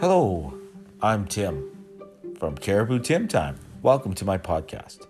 Hello, 0.00 0.54
I'm 1.02 1.26
Tim 1.26 1.76
from 2.38 2.56
Caribou 2.56 3.00
Tim 3.00 3.28
Time. 3.28 3.60
Welcome 3.82 4.14
to 4.14 4.24
my 4.24 4.38
podcast. 4.38 5.06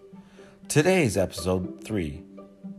Today's 0.67 1.17
episode 1.17 1.85
three. 1.85 2.25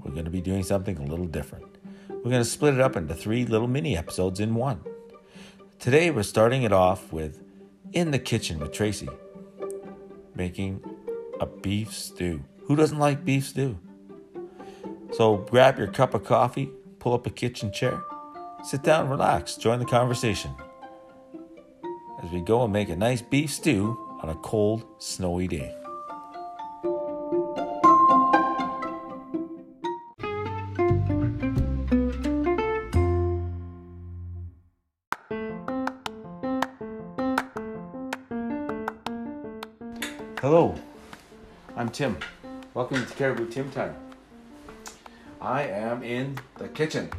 We're 0.03 0.11
going 0.11 0.25
to 0.25 0.29
be 0.29 0.41
doing 0.41 0.63
something 0.63 0.97
a 0.97 1.05
little 1.05 1.25
different. 1.25 1.77
We're 2.09 2.29
going 2.29 2.43
to 2.43 2.43
split 2.43 2.73
it 2.73 2.81
up 2.81 2.97
into 2.97 3.13
three 3.15 3.45
little 3.45 3.69
mini 3.69 3.95
episodes 3.95 4.41
in 4.41 4.55
one. 4.55 4.81
Today, 5.79 6.11
we're 6.11 6.23
starting 6.23 6.63
it 6.63 6.73
off 6.73 7.13
with 7.13 7.41
In 7.93 8.11
the 8.11 8.19
Kitchen 8.19 8.59
with 8.59 8.73
Tracy, 8.73 9.07
making 10.35 10.83
a 11.39 11.45
beef 11.45 11.93
stew. 11.93 12.43
Who 12.65 12.75
doesn't 12.75 12.99
like 12.99 13.23
beef 13.23 13.47
stew? 13.47 13.79
So 15.13 15.37
grab 15.37 15.77
your 15.77 15.87
cup 15.87 16.13
of 16.13 16.25
coffee, 16.25 16.71
pull 16.99 17.13
up 17.13 17.25
a 17.25 17.29
kitchen 17.29 17.71
chair, 17.71 18.03
sit 18.65 18.83
down, 18.83 19.07
relax, 19.07 19.55
join 19.55 19.79
the 19.79 19.85
conversation 19.85 20.53
as 22.23 22.31
we 22.31 22.41
go 22.41 22.63
and 22.63 22.71
make 22.71 22.89
a 22.89 22.95
nice 22.95 23.21
beef 23.21 23.51
stew 23.51 23.97
on 24.21 24.29
a 24.29 24.35
cold, 24.35 24.85
snowy 24.99 25.47
day. 25.47 25.75
Hello, 40.39 40.75
I'm 41.75 41.89
Tim. 41.89 42.17
Welcome 42.73 43.05
to 43.05 43.13
Caribou 43.13 43.47
Tim 43.47 43.69
Time. 43.71 43.95
I 45.39 45.63
am 45.63 46.03
in 46.03 46.37
the 46.57 46.67
kitchen. 46.67 47.09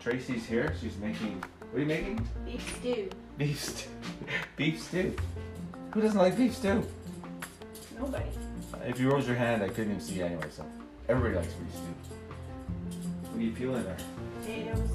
Tracy's 0.00 0.46
here. 0.46 0.74
She's 0.80 0.96
making. 0.98 1.42
What 1.70 1.78
are 1.78 1.80
you 1.80 1.86
making? 1.86 2.28
Beef 2.44 2.76
stew. 2.78 3.10
Beef 3.38 3.60
stew. 3.60 3.88
beef 4.56 4.82
stew. 4.82 5.14
Who 5.92 6.00
doesn't 6.00 6.18
like 6.18 6.36
beef 6.36 6.54
stew? 6.54 6.86
Nobody. 7.98 8.24
If 8.86 9.00
you 9.00 9.10
rose 9.10 9.26
your 9.26 9.36
hand, 9.36 9.62
I 9.62 9.68
couldn't 9.68 9.90
even 9.92 10.00
see 10.00 10.14
you 10.16 10.24
anyway. 10.24 10.46
So 10.50 10.64
everybody 11.08 11.36
likes 11.36 11.52
beef 11.54 11.72
stew. 11.72 12.98
What 13.30 13.38
are 13.40 13.42
you 13.42 13.52
peeling 13.52 13.84
there? 13.84 13.96
Potatoes, 14.40 14.90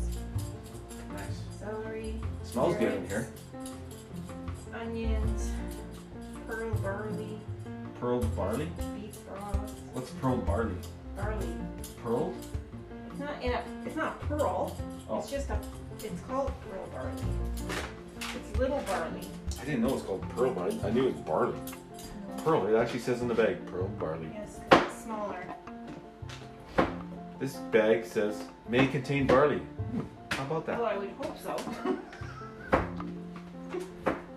Nice. 1.14 1.60
celery, 1.60 2.20
smells 2.44 2.76
good 2.78 2.94
in 2.94 3.08
here. 3.08 3.28
onions, 4.74 5.52
pearl 6.48 6.74
barley, 6.76 7.40
Pearl 8.00 8.22
barley. 8.36 8.70
beef 8.96 9.18
broth, 9.28 9.72
What's 9.94 10.10
pearl 10.12 10.38
barley? 10.38 10.76
barley. 11.18 11.54
Pearl? 12.04 12.34
It's 13.12 13.20
not 13.20 13.44
in 13.44 13.52
a. 13.52 13.62
It's 13.86 13.96
not 13.96 14.20
pearl. 14.22 14.76
Oh. 15.10 15.20
It's 15.20 15.30
just 15.30 15.50
a. 15.50 15.60
It's 16.04 16.22
called 16.28 16.52
pearl 16.70 16.88
barley. 16.92 17.22
It's 18.36 18.58
little 18.60 18.80
barley. 18.88 19.22
I 19.62 19.66
didn't 19.66 19.82
know 19.82 19.90
it 19.90 19.94
was 19.94 20.04
called 20.04 20.28
pearl 20.30 20.52
barley. 20.52 20.80
I 20.84 20.90
knew 20.90 21.08
it 21.08 21.14
was 21.14 21.22
barley. 21.24 21.58
Pearl. 22.44 22.66
It 22.68 22.76
actually 22.76 23.00
says 23.00 23.22
in 23.22 23.28
the 23.28 23.36
bag, 23.36 23.64
pearl 23.68 23.88
barley. 23.88 24.30
Yes, 24.34 24.60
it's 24.72 25.04
smaller. 25.04 25.44
This 27.40 27.56
bag 27.72 28.06
says 28.06 28.44
may 28.68 28.88
contain 28.88 29.28
barley. 29.28 29.58
Hmm, 29.58 30.02
How 30.32 30.44
about 30.44 30.66
that? 30.68 30.80
Well, 30.80 30.88
I 30.88 30.98
would 30.98 31.10
hope 31.22 31.38
so. 31.40 31.56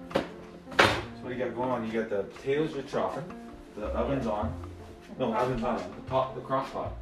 So 0.05 1.31
what 1.31 1.33
do 1.33 1.39
you 1.39 1.45
got 1.47 1.55
going 1.55 1.71
on? 1.71 1.87
You 1.91 2.01
got 2.03 2.11
the 2.11 2.23
potatoes 2.25 2.75
you're 2.75 2.83
chopping. 2.83 3.25
The 3.77 3.87
oven's 3.87 4.27
on. 4.27 4.53
No, 5.19 5.33
oven's 5.35 5.63
on. 5.65 5.77
The 5.79 6.03
pot, 6.03 6.35
the 6.35 6.43
crock 6.43 6.71
pot. 6.71 6.93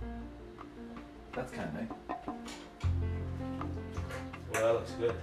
That's 1.33 1.51
kind 1.51 1.69
of 1.69 1.75
nice. 1.75 2.37
Well, 4.53 4.63
that 4.63 4.75
looks 4.75 4.91
good. 4.93 5.15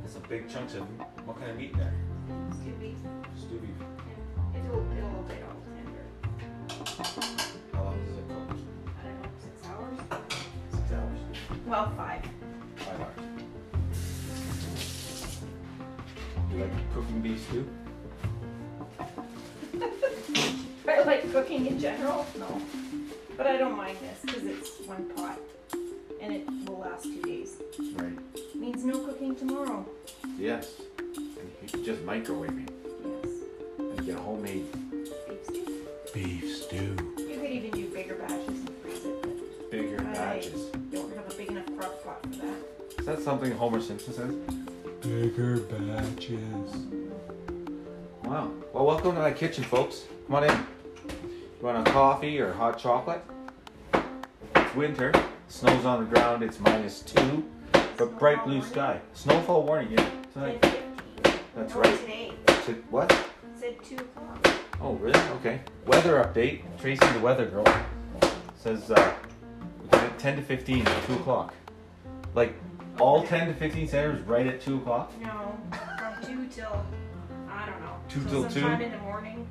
There's 0.00 0.12
some 0.12 0.22
big 0.28 0.48
chunks 0.48 0.74
of 0.74 0.82
what 1.26 1.38
kind 1.40 1.50
of 1.50 1.56
meat 1.56 1.76
there? 1.76 1.92
Stew 2.60 2.70
beef. 2.78 2.96
Stew 3.36 3.58
beef. 3.58 3.70
and 4.54 4.64
It'll 4.64 4.86
it'll 4.96 5.22
get 5.24 5.42
all 5.42 5.60
tender. 5.74 6.04
How 7.72 7.82
long 7.84 7.98
does 8.06 8.16
it 8.16 8.28
cook? 8.28 8.48
I 8.96 9.02
don't 9.08 9.22
know, 9.22 9.28
six 9.42 9.56
hours. 9.66 9.98
Six 10.70 10.92
hours. 10.92 11.18
Well, 11.66 11.86
five. 11.96 12.22
Five 12.76 13.00
hours. 13.00 13.20
You 16.52 16.56
like 16.58 16.94
cooking 16.94 17.20
beef 17.22 17.40
stew? 17.48 17.68
I 20.88 21.02
like 21.02 21.32
cooking 21.32 21.66
in 21.66 21.78
general, 21.80 22.24
no. 22.38 22.62
But 23.36 23.46
I 23.48 23.56
don't 23.56 23.76
mind 23.76 23.98
this 24.00 24.18
because 24.22 24.44
it's 24.44 24.86
one 24.86 25.08
pot 25.16 25.38
and 26.22 26.32
it 26.32 26.48
will 26.66 26.78
last 26.78 27.04
two 27.04 27.20
days. 27.22 27.56
Right. 27.96 28.16
Means 28.54 28.84
no 28.84 28.98
cooking 29.00 29.34
tomorrow. 29.34 29.84
Yes. 30.38 30.80
And 31.08 31.18
you 31.62 31.68
can 31.68 31.84
just 31.84 32.02
microwave 32.04 32.56
it 32.58 32.70
Yes. 33.04 33.32
and 33.78 34.06
get 34.06 34.16
homemade 34.16 34.66
Beef 34.92 35.44
stew. 35.44 35.86
beef 36.14 36.56
stew. 36.56 36.96
You 37.18 37.38
could 37.40 37.50
even 37.50 37.70
do 37.72 37.88
bigger 37.88 38.14
batches 38.14 38.48
and 38.48 38.70
freeze 38.82 39.04
it, 39.04 39.22
but 39.22 39.70
Bigger 39.70 40.00
I 40.00 40.12
batches. 40.12 40.66
don't 40.92 41.12
have 41.16 41.30
a 41.30 41.34
big 41.36 41.48
enough 41.50 41.66
crock 41.76 42.04
pot 42.04 42.22
for 42.22 42.46
that. 42.46 42.54
Is 43.00 43.06
that 43.06 43.20
something 43.20 43.50
Homer 43.52 43.80
Simpson 43.80 44.12
says? 44.14 44.34
Bigger 45.00 45.58
batches. 45.58 46.86
Wow. 48.24 48.50
Well, 48.72 48.86
welcome 48.86 49.14
to 49.16 49.20
my 49.20 49.32
kitchen, 49.32 49.64
folks. 49.64 50.04
Come 50.26 50.36
on 50.36 50.44
in. 50.44 50.50
You 51.60 51.66
want 51.66 51.86
a 51.86 51.90
coffee 51.90 52.38
or 52.40 52.52
hot 52.52 52.78
chocolate? 52.78 53.22
It's 54.54 54.74
winter. 54.74 55.12
Snow's 55.52 55.84
on 55.84 56.00
the 56.02 56.14
ground. 56.14 56.42
It's 56.42 56.58
minus 56.58 57.00
two, 57.02 57.44
but 57.98 58.18
bright 58.18 58.42
blue 58.42 58.62
sky. 58.62 58.98
Snowfall 59.12 59.64
warning. 59.64 59.92
Yeah. 59.92 60.10
Tonight. 60.32 60.62
10:15. 60.62 61.38
That's 61.54 61.74
right. 61.74 61.98
today. 62.00 62.32
To- 62.46 62.84
What? 62.88 63.12
It 63.12 63.18
said 63.60 63.84
2 63.84 63.96
o'clock. 63.96 64.48
Oh, 64.80 64.94
really? 64.94 65.20
Okay. 65.36 65.60
Weather 65.86 66.24
update. 66.24 66.62
Tracy, 66.80 67.06
the 67.12 67.20
weather 67.20 67.44
girl, 67.44 67.66
says 68.56 68.90
uh, 68.90 69.14
we 69.92 69.98
10 70.16 70.36
to 70.36 70.42
15 70.42 70.86
at 70.86 71.06
2 71.06 71.12
o'clock. 71.16 71.52
Like, 72.34 72.54
all 72.98 73.22
10 73.22 73.48
to 73.48 73.54
15 73.54 73.88
centers 73.88 74.22
right 74.22 74.46
at 74.46 74.62
2 74.62 74.78
o'clock? 74.78 75.12
No, 75.20 75.54
from 75.98 76.14
2 76.24 76.46
till, 76.46 76.82
I 77.50 77.66
don't 77.66 77.80
know. 77.82 77.94
Two 78.08 78.22
so 78.22 78.28
till 78.30 78.42
two? 78.44 78.60
sometime 78.60 78.80
in 78.80 78.90
the 78.90 78.98
morning 78.98 79.46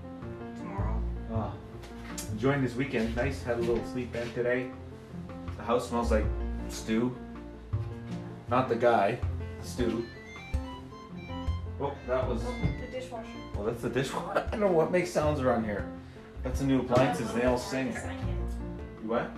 tomorrow. 0.57 0.99
Ah. 1.31 1.53
Enjoying 2.31 2.63
this 2.63 2.73
weekend. 2.75 3.15
Nice. 3.15 3.43
Had 3.43 3.57
a 3.59 3.61
little 3.61 3.85
sleep 3.93 4.15
in 4.15 4.31
today. 4.33 4.71
The 5.61 5.67
house 5.67 5.89
smells 5.89 6.09
like 6.09 6.25
stew. 6.69 7.15
Not 8.49 8.67
the 8.67 8.75
guy, 8.75 9.19
stew. 9.61 10.07
Oh, 11.79 11.93
that 12.07 12.27
was. 12.27 12.41
Oh, 12.43 12.55
the 12.81 12.87
dishwasher. 12.87 13.27
Well, 13.53 13.65
that's 13.65 13.83
the 13.83 13.89
dishwasher. 13.89 14.39
I 14.47 14.49
don't 14.49 14.59
know 14.59 14.71
what 14.71 14.91
makes 14.91 15.11
sounds 15.11 15.39
around 15.39 15.65
here. 15.65 15.87
That's 16.41 16.61
the 16.61 16.65
new 16.65 16.79
appliances. 16.79 17.31
They 17.33 17.43
all 17.43 17.59
sing. 17.59 17.93
You 19.03 19.09
what? 19.09 19.29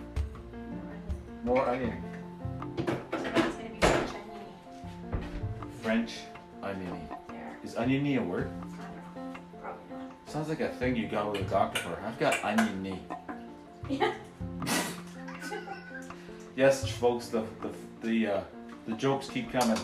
More 1.43 1.55
More 1.55 1.67
onion. 1.67 1.89
onion. 1.91 2.97
It's 3.11 3.21
gonna 3.21 3.69
be 3.69 3.79
French 3.81 4.09
onion. 5.11 5.23
French 5.81 6.19
oniony. 6.61 7.09
There. 7.27 7.57
Is 7.65 7.75
oniony 7.75 8.15
a 8.15 8.21
word? 8.21 8.49
I 8.49 8.61
don't 8.61 9.33
know. 9.33 9.39
Probably 9.61 9.83
not. 9.91 10.29
Sounds 10.29 10.47
like 10.47 10.61
a 10.61 10.69
thing 10.69 10.95
you 10.95 11.09
got 11.09 11.33
with 11.33 11.41
a 11.41 11.49
doctor 11.49 11.81
for. 11.81 11.99
I've 12.01 12.17
got 12.17 12.41
oniony. 12.45 13.01
Yeah. 13.89 14.13
Yes, 16.55 16.87
folks, 16.87 17.27
the 17.27 17.43
the 17.61 18.07
the, 18.07 18.27
uh, 18.27 18.41
the 18.87 18.93
jokes 18.95 19.27
keep 19.29 19.51
coming. 19.51 19.77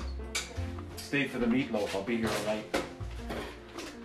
Stay 0.98 1.28
for 1.28 1.40
the 1.40 1.46
meatloaf. 1.48 1.94
I'll 1.96 2.04
be 2.04 2.18
here 2.18 2.30
all 2.30 2.46
night. 2.46 2.66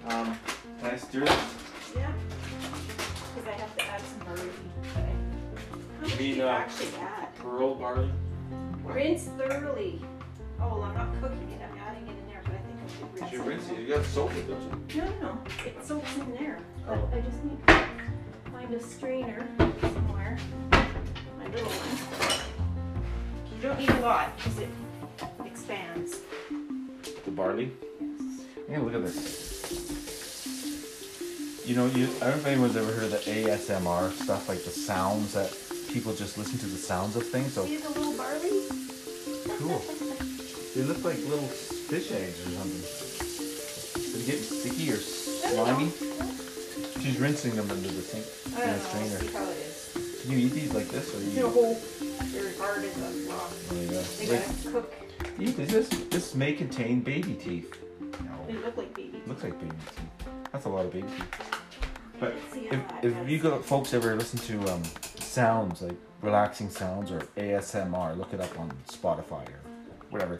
Um, 0.08 0.38
can 0.80 0.90
I 0.90 0.96
stir 0.96 1.20
this? 1.20 1.54
Yeah. 1.94 2.12
Because 3.34 3.48
I 3.48 3.52
have 3.60 3.76
to 3.76 3.84
add 3.86 4.00
some 4.00 4.18
barley. 4.26 4.50
but 4.94 5.02
I- 5.02 6.00
How 6.00 6.02
much 6.02 6.16
do 6.18 6.22
mean, 6.22 6.40
uh, 6.40 6.46
actually 6.48 6.88
add? 7.00 7.34
Pearl 7.36 7.74
barley. 7.74 8.10
Rinse 8.84 9.24
thoroughly. 9.36 10.00
Oh, 10.60 10.68
well, 10.68 10.82
I'm 10.84 10.94
not 10.94 11.12
cooking 11.20 11.50
it. 11.50 11.60
I'm 11.62 11.78
adding 11.78 12.06
it 12.06 12.10
in 12.18 12.26
there, 12.28 12.40
but 12.44 12.54
I 12.54 12.58
think 12.58 12.78
I 12.80 12.86
should 12.88 13.12
rinse 13.14 13.32
You 13.32 13.42
it. 13.42 13.46
rinse 13.46 13.70
it. 13.70 13.78
You 13.88 13.94
got 13.96 14.04
soap 14.06 14.30
it, 14.36 14.48
don't 14.48 14.62
you? 14.62 15.00
No, 15.02 15.04
no, 15.04 15.20
no. 15.20 15.38
It 15.66 15.84
soaks 15.84 16.16
in 16.16 16.32
there. 16.32 16.58
But 16.86 16.98
Oh. 16.98 17.10
I 17.12 17.20
just 17.20 17.44
need 17.44 17.66
to 17.66 17.86
find 18.52 18.72
a 18.74 18.80
strainer 18.82 19.46
somewhere. 19.80 20.38
My 20.70 21.46
little 21.48 21.68
one. 21.68 22.40
You 23.64 23.70
don't 23.70 23.78
need 23.80 23.88
a 23.88 24.00
lot 24.00 24.36
because 24.36 24.58
it 24.58 24.68
expands. 25.46 26.20
The 27.24 27.30
barley. 27.30 27.72
Yes. 27.98 28.20
Yeah, 28.68 28.80
look 28.80 28.92
at 28.92 29.02
this. 29.06 29.72
You 31.64 31.74
know, 31.74 31.86
you 31.86 32.04
I 32.20 32.28
don't 32.28 32.28
know 32.28 32.36
if 32.36 32.46
anyone's 32.46 32.76
ever 32.76 32.92
heard 32.92 33.04
of 33.04 33.12
the 33.12 33.16
ASMR 33.30 34.10
stuff, 34.12 34.50
like 34.50 34.62
the 34.64 34.70
sounds 34.70 35.32
that 35.32 35.50
people 35.90 36.12
just 36.12 36.36
listen 36.36 36.58
to 36.58 36.66
the 36.66 36.76
sounds 36.76 37.16
of 37.16 37.26
things. 37.26 37.54
So 37.54 37.64
See 37.64 37.78
the 37.78 37.88
little 37.88 38.12
barley? 38.18 38.50
Cool. 39.56 39.82
they 40.76 40.82
look 40.82 41.02
like 41.02 41.16
little 41.24 41.48
fish 41.48 42.12
eggs 42.12 42.46
or 42.46 42.50
something. 42.60 42.84
Are 44.12 44.18
they 44.18 44.26
getting 44.26 44.42
sticky 44.42 44.90
or 44.92 44.96
slimy? 44.96 45.88
She's 47.02 47.18
rinsing 47.18 47.56
them 47.56 47.70
under 47.70 47.88
the 47.88 48.02
sink 48.02 48.26
I 48.58 48.64
in 48.64 48.68
don't 48.68 48.76
a 48.76 48.82
know. 48.82 49.16
strainer. 49.16 49.63
You 50.26 50.38
eat 50.38 50.52
these 50.52 50.74
like 50.74 50.88
this 50.88 51.14
or 51.14 51.20
you? 51.20 51.48
whole, 51.48 51.78
they're 52.32 52.52
guarded 52.52 52.90
as 52.90 53.26
well. 53.28 53.50
There 53.70 53.82
you 53.82 53.90
go. 53.90 54.00
They 54.02 54.26
gotta 54.26 54.70
cook. 54.70 54.94
eat 55.38 55.56
this. 55.56 55.70
This 55.70 55.88
this 56.10 56.34
may 56.34 56.52
contain 56.52 57.00
baby 57.00 57.34
teeth. 57.34 57.76
No. 58.00 58.46
They 58.46 58.54
look 58.54 58.76
like 58.76 58.94
baby 58.94 59.12
teeth. 59.12 59.28
Looks 59.28 59.42
like 59.42 59.58
baby 59.60 59.72
teeth. 59.72 60.28
That's 60.52 60.64
a 60.64 60.68
lot 60.68 60.86
of 60.86 60.92
baby 60.92 61.08
teeth. 61.08 61.50
But 62.20 62.34
if, 62.54 62.80
if 63.02 63.28
you 63.28 63.38
go, 63.38 63.60
folks 63.60 63.92
ever 63.92 64.14
listen 64.14 64.38
to 64.40 64.72
um, 64.72 64.82
sounds 65.18 65.82
like 65.82 65.96
relaxing 66.22 66.70
sounds 66.70 67.10
or 67.10 67.20
ASMR, 67.36 68.16
look 68.16 68.32
it 68.32 68.40
up 68.40 68.58
on 68.58 68.72
Spotify 68.88 69.46
or 69.48 69.60
whatever. 70.10 70.38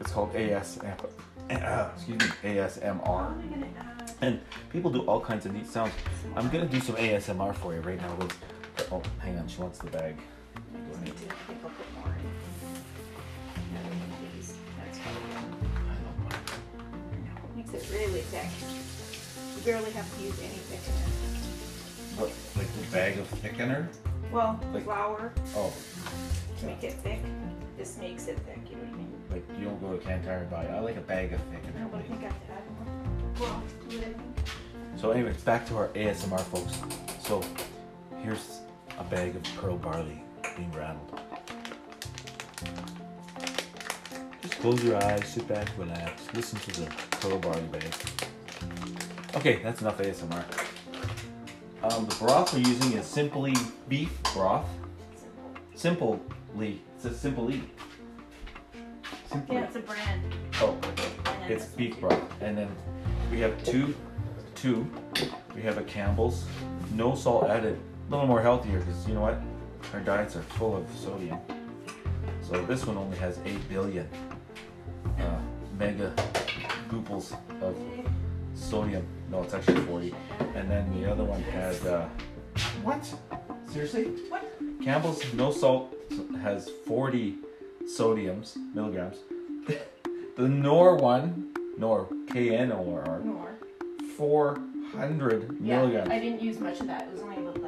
It's 0.00 0.12
called 0.12 0.32
ASM. 0.34 0.96
Uh, 1.50 1.90
excuse 1.94 2.18
me, 2.18 2.26
ASMR. 2.44 2.82
am 2.82 3.00
I 3.04 3.66
gonna? 3.66 4.06
And 4.20 4.40
people 4.70 4.90
do 4.90 5.00
all 5.02 5.20
kinds 5.20 5.46
of 5.46 5.54
neat 5.54 5.66
sounds. 5.66 5.92
I'm 6.36 6.48
gonna 6.50 6.66
do 6.66 6.80
some 6.80 6.96
ASMR 6.96 7.54
for 7.54 7.74
you 7.74 7.80
right 7.80 8.00
now. 8.00 8.16
Oh, 8.92 9.02
hang 9.20 9.38
on, 9.38 9.48
she 9.48 9.60
wants 9.60 9.78
the 9.78 9.90
bag. 9.90 10.16
I 10.56 10.88
just 10.88 11.02
need 11.02 11.16
to, 11.16 11.34
I'll 11.64 11.70
more 12.04 12.14
in. 12.14 12.24
One 13.74 14.10
of 14.10 14.34
these. 14.34 14.54
That's 14.78 14.98
probably, 14.98 15.22
don't 15.32 16.18
mind. 16.24 17.56
makes 17.56 17.72
it 17.72 17.92
really 17.92 18.20
thick. 18.20 18.50
You 19.56 19.62
barely 19.64 19.90
have 19.92 20.16
to 20.16 20.22
use 20.22 20.38
any 20.40 20.60
thickener. 20.70 21.08
What, 22.18 22.30
like 22.56 22.72
the 22.72 22.92
bag 22.92 23.18
of 23.18 23.28
thickener? 23.40 23.88
Well, 24.30 24.60
Like- 24.72 24.84
flour 24.84 25.32
Oh, 25.56 25.72
to 26.60 26.66
make 26.66 26.82
it 26.84 26.94
thick. 26.94 27.20
This 27.76 27.98
makes 27.98 28.26
it 28.28 28.38
thick, 28.40 28.60
you 28.70 28.76
know 28.76 28.82
what 28.84 28.92
I 28.92 28.96
mean? 28.96 29.10
like 29.30 29.44
you 29.58 29.64
don't 29.64 29.80
go 29.80 29.96
to 29.96 30.06
Cantar 30.06 30.42
and 30.42 30.50
buy. 30.50 30.66
I 30.66 30.78
like 30.78 30.96
a 30.96 31.00
bag 31.00 31.32
of 31.32 31.40
No, 31.50 31.58
thickener. 31.58 31.90
but 31.90 31.98
I 31.98 32.02
think 32.02 32.20
I 32.20 32.24
have 32.26 32.46
to 32.46 32.52
add 32.52 32.62
more. 32.70 33.48
Well, 33.48 33.62
do 33.88 33.96
what 33.98 34.06
I 34.06 34.12
think. 34.12 34.36
So, 34.96 35.10
anyways, 35.10 35.36
back 35.42 35.66
to 35.68 35.76
our 35.76 35.88
ASMR, 35.88 36.38
folks. 36.40 36.78
So, 37.26 37.42
here's 38.22 38.60
a 38.98 39.04
bag 39.04 39.36
of 39.36 39.42
pearl 39.56 39.76
barley 39.76 40.22
being 40.56 40.70
rattled. 40.72 41.20
Just 44.42 44.58
close 44.58 44.82
your 44.84 44.96
eyes, 45.02 45.26
sit 45.26 45.48
back, 45.48 45.68
relax, 45.78 46.22
listen 46.34 46.58
to 46.60 46.80
the 46.80 46.86
pearl 47.10 47.38
barley 47.38 47.62
bag. 47.72 47.94
Okay, 49.36 49.60
that's 49.62 49.80
enough 49.80 49.98
ASMR. 49.98 50.44
Um, 51.82 52.06
the 52.06 52.14
broth 52.14 52.54
we're 52.54 52.60
using 52.60 52.92
is 52.92 53.06
simply 53.06 53.54
beef 53.88 54.10
broth. 54.32 54.68
Simple. 55.74 56.20
Simply, 56.54 56.74
it 56.74 56.80
says 57.02 57.18
simply. 57.18 57.62
Simply. 59.30 59.56
Yeah, 59.56 59.64
it's 59.64 59.76
a 59.76 59.80
brand. 59.80 60.22
Oh, 60.60 60.78
it's 61.48 61.66
beef 61.66 61.98
broth, 61.98 62.22
and 62.40 62.56
then 62.56 62.68
we 63.30 63.40
have 63.40 63.62
two, 63.64 63.92
two. 64.54 64.88
We 65.54 65.62
have 65.62 65.78
a 65.78 65.82
Campbell's, 65.82 66.44
no 66.92 67.16
salt 67.16 67.50
added, 67.50 67.78
a 68.06 68.10
little 68.10 68.26
more 68.26 68.40
healthier 68.40 68.78
because 68.80 69.06
you 69.08 69.14
know 69.14 69.20
what, 69.22 69.40
our 69.92 70.00
diets 70.00 70.36
are 70.36 70.42
full 70.42 70.76
of 70.76 70.86
sodium. 70.96 71.38
So 72.42 72.64
this 72.66 72.86
one 72.86 72.96
only 72.96 73.16
has 73.18 73.38
eight 73.44 73.66
billion 73.68 74.08
uh, 75.18 75.38
mega 75.78 76.12
gooples 76.88 77.36
of 77.62 77.76
sodium. 78.54 79.06
No, 79.30 79.42
it's 79.42 79.54
actually 79.54 79.80
forty. 79.82 80.14
And 80.54 80.70
then 80.70 81.00
the 81.00 81.10
other 81.10 81.24
one 81.24 81.42
has 81.44 81.84
uh, 81.84 82.08
what? 82.82 83.12
Seriously? 83.70 84.04
What? 84.28 84.50
Campbell's 84.82 85.32
no 85.34 85.50
salt 85.50 85.94
has 86.42 86.68
40 86.86 87.38
sodiums 87.84 88.56
milligrams. 88.74 89.16
the 90.36 90.48
Knorr 90.48 90.96
one, 90.96 91.52
Knorr 91.78 92.06
K 92.30 92.54
N 92.54 92.70
O 92.70 93.02
R, 93.06 93.20
More. 93.20 93.50
400 94.16 95.56
Yeah, 95.60 95.78
milligrams. 95.78 96.10
I 96.10 96.18
didn't 96.18 96.42
use 96.42 96.60
much 96.60 96.80
of 96.80 96.86
that. 96.86 97.02
It 97.04 97.12
was 97.12 97.22
only 97.22 97.36
a 97.36 97.40
little 97.40 97.62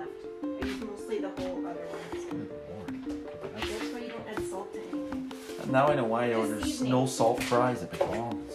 Now 5.76 5.88
I 5.88 5.94
know 5.94 6.04
why 6.04 6.30
I 6.30 6.34
ordered 6.36 6.64
evening. 6.64 6.90
no 6.90 7.04
salt 7.04 7.42
fries 7.42 7.82
at 7.82 7.92
McDonald's. 7.92 8.54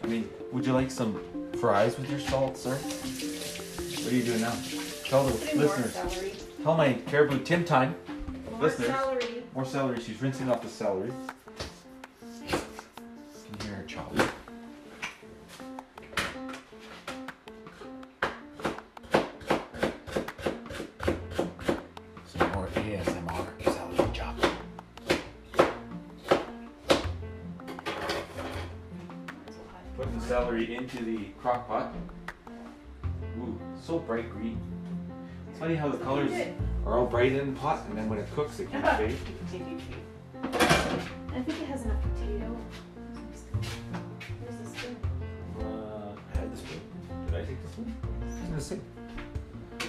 I 0.00 0.06
mean, 0.06 0.30
would 0.52 0.64
you 0.64 0.72
like 0.72 0.88
some 0.88 1.20
fries 1.58 1.98
with 1.98 2.08
your 2.08 2.20
salt, 2.20 2.56
sir? 2.56 2.76
What 2.76 4.12
are 4.12 4.14
you 4.14 4.22
doing 4.22 4.40
now? 4.40 4.54
Tell 5.04 5.24
the 5.24 5.32
Putting 5.32 5.58
listeners. 5.58 6.36
Tell 6.62 6.76
my 6.76 6.92
Caribou 7.08 7.40
Tim 7.42 7.64
time. 7.64 7.96
More 8.52 8.60
Listeners. 8.60 8.90
celery. 8.90 9.42
More 9.52 9.64
celery. 9.64 10.00
She's 10.00 10.22
rinsing 10.22 10.48
off 10.48 10.62
the 10.62 10.68
celery. 10.68 11.10
Into 30.82 31.04
the 31.04 31.26
crock 31.40 31.68
pot. 31.68 31.94
Ooh, 33.38 33.56
so 33.80 34.00
bright 34.00 34.28
green. 34.32 34.60
It's 35.48 35.58
funny 35.60 35.76
how 35.76 35.88
the 35.88 35.98
colors 35.98 36.32
are 36.84 36.98
all 36.98 37.06
bright 37.06 37.32
in 37.32 37.54
the 37.54 37.60
pot, 37.60 37.84
and 37.88 37.96
then 37.96 38.08
when 38.08 38.18
it 38.18 38.28
cooks, 38.34 38.58
it 38.58 38.68
can 38.68 38.82
fade. 38.96 39.16
Potato. 39.46 40.98
I 41.34 41.40
think 41.40 41.62
it 41.62 41.68
has 41.68 41.84
enough 41.84 42.02
potato. 42.02 42.56
Where's 44.40 44.56
the 44.60 44.78
spoon? 44.78 44.96
Uh, 45.60 46.16
I 46.34 46.38
had 46.38 46.52
the 46.52 46.56
spoon. 46.56 46.80
Did 47.26 47.34
I 47.36 47.44
take 47.44 47.62
the 47.62 47.68
spoon? 47.68 47.94
It's 48.26 48.36
in 48.36 48.54
the 48.56 48.60
sink. 48.60 48.82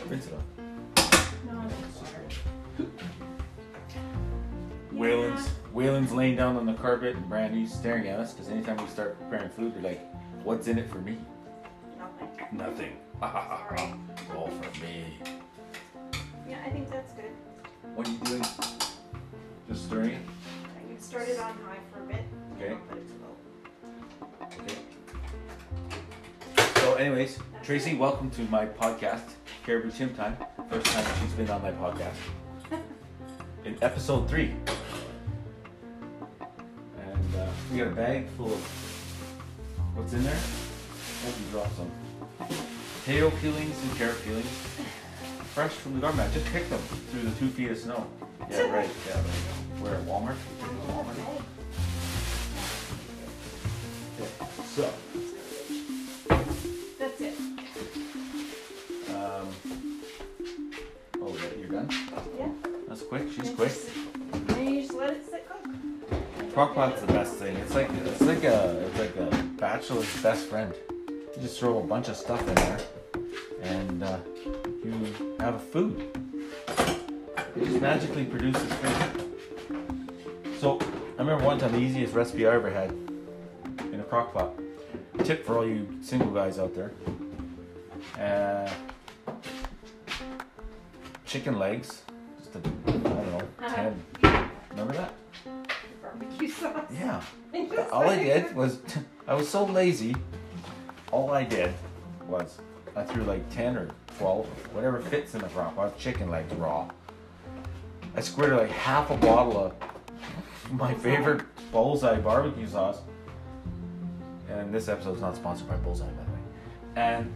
Rinse 0.09 0.27
it 0.27 0.33
off. 0.33 0.43
No, 1.51 1.61
it's 1.87 1.97
water. 1.97 2.89
Waylon's, 4.93 5.49
Waylon's 5.73 6.11
laying 6.11 6.35
down 6.35 6.55
on 6.55 6.67
the 6.67 6.73
carpet, 6.75 7.15
and 7.15 7.27
Brandy's 7.27 7.73
staring 7.73 8.07
at 8.07 8.19
us 8.19 8.31
because 8.33 8.49
anytime 8.49 8.77
we 8.77 8.87
start 8.87 9.19
preparing 9.19 9.49
food, 9.49 9.73
they're 9.73 9.81
like, 9.81 10.01
"What's 10.43 10.67
in 10.67 10.77
it 10.77 10.89
for 10.89 10.99
me?" 10.99 11.17
Nothing. 11.97 12.29
Nothing. 12.51 12.97
Sorry. 13.21 13.93
All 14.35 14.49
for 14.49 14.81
me. 14.81 15.05
Yeah, 16.47 16.57
I 16.65 16.69
think 16.69 16.89
that's 16.89 17.13
good. 17.13 17.31
What 17.95 18.07
are 18.07 18.11
you 18.11 18.17
doing? 18.19 18.45
Just 19.69 19.85
stirring 19.85 20.11
it. 20.11 20.21
Can 20.87 20.99
start 21.01 21.27
it 21.27 21.39
on 21.39 21.53
high 21.65 21.79
for 21.91 22.03
a 22.03 22.05
bit. 22.05 22.23
Okay. 22.55 22.71
I'll 22.71 22.77
put 22.77 22.97
it 22.97 23.07
to 23.07 23.13
low. 23.23 23.35
Okay. 24.59 24.75
So, 26.81 26.95
anyways, 26.95 27.39
Tracy, 27.63 27.95
welcome 27.95 28.29
to 28.31 28.41
my 28.43 28.65
podcast, 28.65 29.33
Caribou 29.65 29.91
Tim 29.91 30.13
Time. 30.13 30.37
First 30.69 30.85
time 30.87 31.05
she's 31.21 31.33
been 31.33 31.49
on 31.49 31.61
my 31.61 31.71
podcast. 31.71 32.17
In 33.65 33.77
episode 33.81 34.29
three. 34.29 34.53
And 36.97 37.35
uh, 37.35 37.47
we 37.71 37.77
got 37.77 37.87
a 37.87 37.91
bag 37.91 38.27
full 38.37 38.53
of 38.53 38.92
what's 39.95 40.13
in 40.13 40.23
there? 40.23 40.35
Hope 41.25 41.35
you 41.39 41.51
dropped 41.51 41.75
some. 41.77 41.91
Potato 43.03 43.29
peelings 43.41 43.81
and 43.83 43.97
carrot 43.97 44.23
peelings. 44.23 44.45
Fresh 45.53 45.71
from 45.73 45.93
the 45.95 45.99
garden. 45.99 46.19
I 46.19 46.29
just 46.31 46.45
picked 46.47 46.69
them 46.69 46.79
through 47.11 47.23
the 47.23 47.31
two 47.39 47.49
feet 47.49 47.71
of 47.71 47.77
snow. 47.77 48.07
Yeah, 48.49 48.61
right. 48.73 48.89
Yeah, 49.07 49.15
right. 49.15 49.23
Where 49.81 49.95
at 49.95 50.01
Walmart? 50.01 50.35
You 50.59 50.67
at 50.67 50.87
Walmart? 50.89 51.17
Okay. 54.19 54.29
So, 54.75 54.93
That's 56.99 57.21
it. 57.21 57.35
Um, 59.09 59.47
oh, 61.21 61.35
yeah, 61.35 61.59
you're 61.59 61.69
done? 61.69 61.89
Yeah. 62.39 62.49
That's 62.87 63.01
quick. 63.03 63.23
She's 63.35 63.49
And 63.49 63.57
quick. 63.57 63.69
just- 63.69 63.89
And 64.57 64.69
you 64.75 64.81
just 64.81 64.93
let 64.93 65.09
it 65.11 65.25
sit 65.29 65.47
cook. 65.47 66.53
Crock 66.53 66.73
pot's 66.75 67.01
the 67.01 67.07
best 67.07 67.35
thing. 67.35 67.55
It's 67.57 67.73
like 67.75 67.89
it's 67.91 68.21
like 68.21 68.43
a 68.43 68.79
it's 68.87 68.99
like 68.99 69.15
a 69.15 69.42
bachelor's 69.63 70.21
best 70.21 70.47
friend. 70.47 70.73
You 70.99 71.41
just 71.41 71.57
throw 71.57 71.79
a 71.79 71.83
bunch 71.87 72.09
of 72.09 72.17
stuff 72.17 72.45
in 72.49 72.55
there, 72.55 72.79
and 73.61 74.03
uh, 74.03 74.17
you 74.83 74.93
have 75.39 75.55
a 75.55 75.59
food. 75.59 76.01
It 77.55 77.63
just 77.63 77.79
magically 77.79 78.25
produces 78.25 78.61
food. 78.61 79.79
So 80.59 80.79
I 81.17 81.21
remember 81.21 81.45
one 81.45 81.59
time 81.59 81.71
the 81.71 81.79
easiest 81.79 82.13
recipe 82.13 82.45
I 82.45 82.55
ever 82.55 82.69
had 82.69 82.89
in 83.93 84.01
a 84.01 84.03
crock 84.03 84.33
pot. 84.33 84.51
Tip 85.23 85.45
for 85.45 85.59
all 85.59 85.65
you 85.65 85.87
single 86.01 86.31
guys 86.31 86.59
out 86.59 86.75
there. 86.75 86.91
Uh, 88.19 88.69
chicken 91.25 91.57
legs. 91.57 92.01
Just 92.37 92.53
a, 92.57 92.59
I 92.59 92.91
don't 92.91 93.31
know, 93.31 93.47
ten. 93.69 94.03
Remember 94.71 94.93
that? 94.93 95.13
Barbecue 96.01 96.49
sauce. 96.49 96.83
Yeah. 96.91 97.21
All 97.91 98.09
I 98.09 98.17
did 98.21 98.55
was, 98.55 98.79
I 99.33 99.35
was 99.35 99.49
so 99.49 99.65
lazy. 99.65 100.15
All 101.11 101.31
I 101.31 101.43
did 101.43 101.73
was, 102.27 102.59
I 102.95 103.01
threw 103.01 103.23
like 103.23 103.49
10 103.49 103.77
or 103.77 103.89
12, 104.19 104.45
whatever 104.75 104.99
fits 104.99 105.33
in 105.33 105.41
the 105.41 105.47
crock 105.47 105.75
pot, 105.75 105.97
chicken 105.97 106.29
legs 106.29 106.53
raw. 106.53 106.87
I 108.15 108.21
squirted 108.21 108.59
like 108.59 108.69
half 108.69 109.09
a 109.09 109.17
bottle 109.17 109.57
of 109.57 110.71
my 110.71 110.93
favorite 110.93 111.41
bullseye 111.71 112.19
barbecue 112.19 112.67
sauce. 112.67 112.99
And 114.51 114.71
this 114.71 114.87
episode's 114.87 115.21
not 115.21 115.35
sponsored 115.35 115.67
by 115.67 115.77
Bullseye, 115.77 116.05
by 116.05 116.23
the 116.25 116.31
way. 116.31 116.39
And 116.95 117.33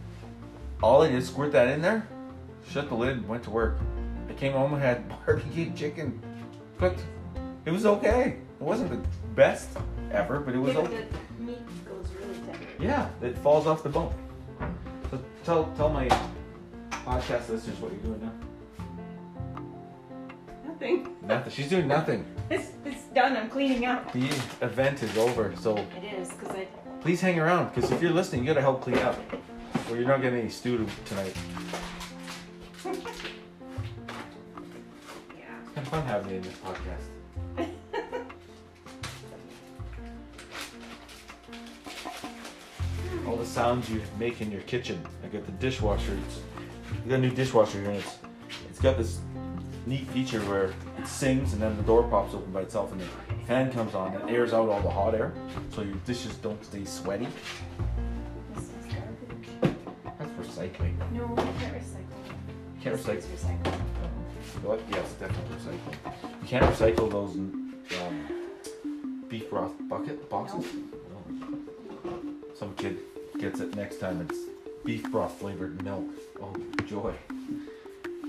all 0.80 1.02
I 1.02 1.10
did, 1.10 1.26
squirt 1.26 1.50
that 1.50 1.66
in 1.66 1.82
there, 1.82 2.06
shut 2.70 2.88
the 2.90 2.94
lid, 2.94 3.16
and 3.16 3.28
went 3.28 3.42
to 3.42 3.50
work. 3.50 3.76
I 4.28 4.34
came 4.34 4.52
home 4.52 4.72
and 4.72 4.80
had 4.80 5.08
barbecue 5.26 5.74
chicken 5.74 6.22
cooked. 6.78 7.00
It 7.64 7.72
was 7.72 7.86
okay. 7.86 8.36
It 8.60 8.62
wasn't 8.62 8.90
the 8.90 9.08
best 9.34 9.70
ever, 10.12 10.38
but 10.38 10.54
it 10.54 10.58
was 10.58 10.76
okay. 10.76 11.08
Yeah, 12.80 13.08
it 13.22 13.36
falls 13.38 13.66
off 13.66 13.82
the 13.82 13.88
bone. 13.88 14.12
So 15.10 15.20
tell 15.44 15.66
tell 15.76 15.88
my 15.88 16.08
podcast 16.90 17.48
listeners 17.48 17.78
what 17.80 17.92
you're 17.92 18.02
doing 18.02 18.20
now. 18.20 18.32
Nothing. 20.66 21.16
Nothing. 21.22 21.52
She's 21.52 21.68
doing 21.68 21.88
nothing. 21.88 22.24
It's, 22.50 22.68
it's 22.82 23.02
done. 23.14 23.36
I'm 23.36 23.50
cleaning 23.50 23.84
up. 23.84 24.10
The 24.10 24.24
event 24.62 25.02
is 25.02 25.18
over, 25.18 25.52
so 25.60 25.76
It 25.76 26.04
is 26.18 26.30
because 26.32 26.56
I. 26.56 26.66
please 27.02 27.20
hang 27.20 27.38
around 27.38 27.74
because 27.74 27.90
if 27.92 28.00
you're 28.00 28.10
listening, 28.10 28.40
you 28.42 28.46
gotta 28.48 28.62
help 28.62 28.80
clean 28.80 28.96
up, 29.00 29.18
or 29.90 29.96
you're 29.96 30.08
not 30.08 30.22
getting 30.22 30.40
any 30.40 30.48
stew 30.48 30.86
tonight. 31.04 31.36
Yeah. 35.38 35.44
It's 35.62 35.74
kind 35.74 35.86
of 35.86 35.88
fun 35.88 36.02
having 36.06 36.30
you 36.30 36.36
in 36.36 36.42
this 36.42 36.54
podcast. 36.54 37.04
Sounds 43.48 43.88
you 43.90 44.00
make 44.18 44.40
in 44.40 44.50
your 44.52 44.60
kitchen. 44.62 45.00
I 45.24 45.28
got 45.28 45.46
the 45.46 45.52
dishwasher. 45.52 46.16
It's, 46.26 46.40
I 47.04 47.08
got 47.08 47.16
a 47.16 47.22
new 47.22 47.30
dishwasher 47.30 47.80
here. 47.80 47.90
And 47.90 47.98
it's 47.98 48.18
it's 48.68 48.80
got 48.80 48.96
this 48.96 49.18
neat 49.86 50.06
feature 50.08 50.40
where 50.42 50.74
it 50.98 51.06
sings 51.06 51.54
and 51.54 51.62
then 51.62 51.76
the 51.76 51.82
door 51.82 52.02
pops 52.04 52.34
open 52.34 52.52
by 52.52 52.60
itself 52.60 52.92
and 52.92 53.00
the 53.00 53.06
fan 53.46 53.72
comes 53.72 53.94
on 53.94 54.14
and 54.14 54.30
airs 54.30 54.52
out 54.52 54.68
all 54.68 54.80
the 54.82 54.90
hot 54.90 55.14
air, 55.14 55.32
so 55.74 55.80
your 55.82 55.96
dishes 56.06 56.34
don't 56.36 56.62
stay 56.64 56.84
sweaty. 56.84 57.26
This 58.54 58.64
is 58.64 58.70
garbage. 58.92 59.76
That's 60.18 60.30
recycling. 60.32 60.94
No, 61.12 61.34
I 61.36 61.44
can't 61.60 61.74
recycle. 61.74 62.18
You 62.76 62.82
can't 62.82 62.96
recycle. 62.96 63.78
Yes, 64.90 65.12
definitely 65.14 65.56
recycle. 65.56 66.12
You 66.42 66.48
can't 66.48 66.64
recycle 66.64 67.10
those 67.10 67.34
um, 67.36 69.24
beef 69.28 69.48
broth 69.48 69.72
bucket 69.88 70.28
boxes. 70.28 70.64
No. 72.04 72.18
Some 72.54 72.74
kid 72.74 72.98
gets 73.48 73.60
it 73.60 73.74
next 73.76 73.96
time. 73.98 74.20
It's 74.28 74.40
beef 74.84 75.10
broth 75.10 75.38
flavored 75.38 75.82
milk. 75.82 76.04
Oh 76.40 76.54
joy! 76.86 77.14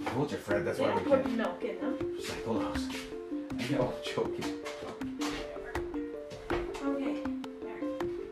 I 0.06 0.10
told 0.12 0.32
you, 0.32 0.38
Fred. 0.38 0.64
That's 0.66 0.80
why 0.80 0.96
we 0.96 1.02
put 1.02 1.24
can't 1.24 1.36
milk 1.36 1.62
in 1.62 1.80
them. 1.82 1.98
recycle 2.18 2.74
those. 2.74 2.88
I 3.60 3.72
know, 3.74 3.94
joking. 4.06 4.46
Okay. 6.52 7.24
There. 7.62 7.80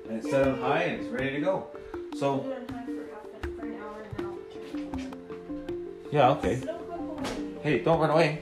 And 0.07 0.17
it's 0.17 0.29
set 0.29 0.47
on 0.47 0.59
high 0.59 0.83
and 0.83 1.01
it's 1.03 1.09
ready 1.11 1.31
to 1.31 1.41
go. 1.41 1.67
Put 1.91 2.17
So 2.17 2.35
it 2.35 2.69
on 2.69 2.75
high 2.75 2.85
for 2.85 3.05
half 3.11 3.43
an, 3.43 3.55
for 3.59 3.65
an 3.65 3.73
hour 3.81 4.01
and 4.03 4.17
then 4.17 4.25
I'll 4.25 4.37
turn 4.53 4.99
it 6.07 6.13
yeah, 6.13 6.29
okay. 6.29 6.55
Slow 6.61 6.77
cook 6.77 6.99
away. 7.09 7.59
Hey, 7.63 7.79
don't 7.83 7.99
run 7.99 8.09
away. 8.11 8.39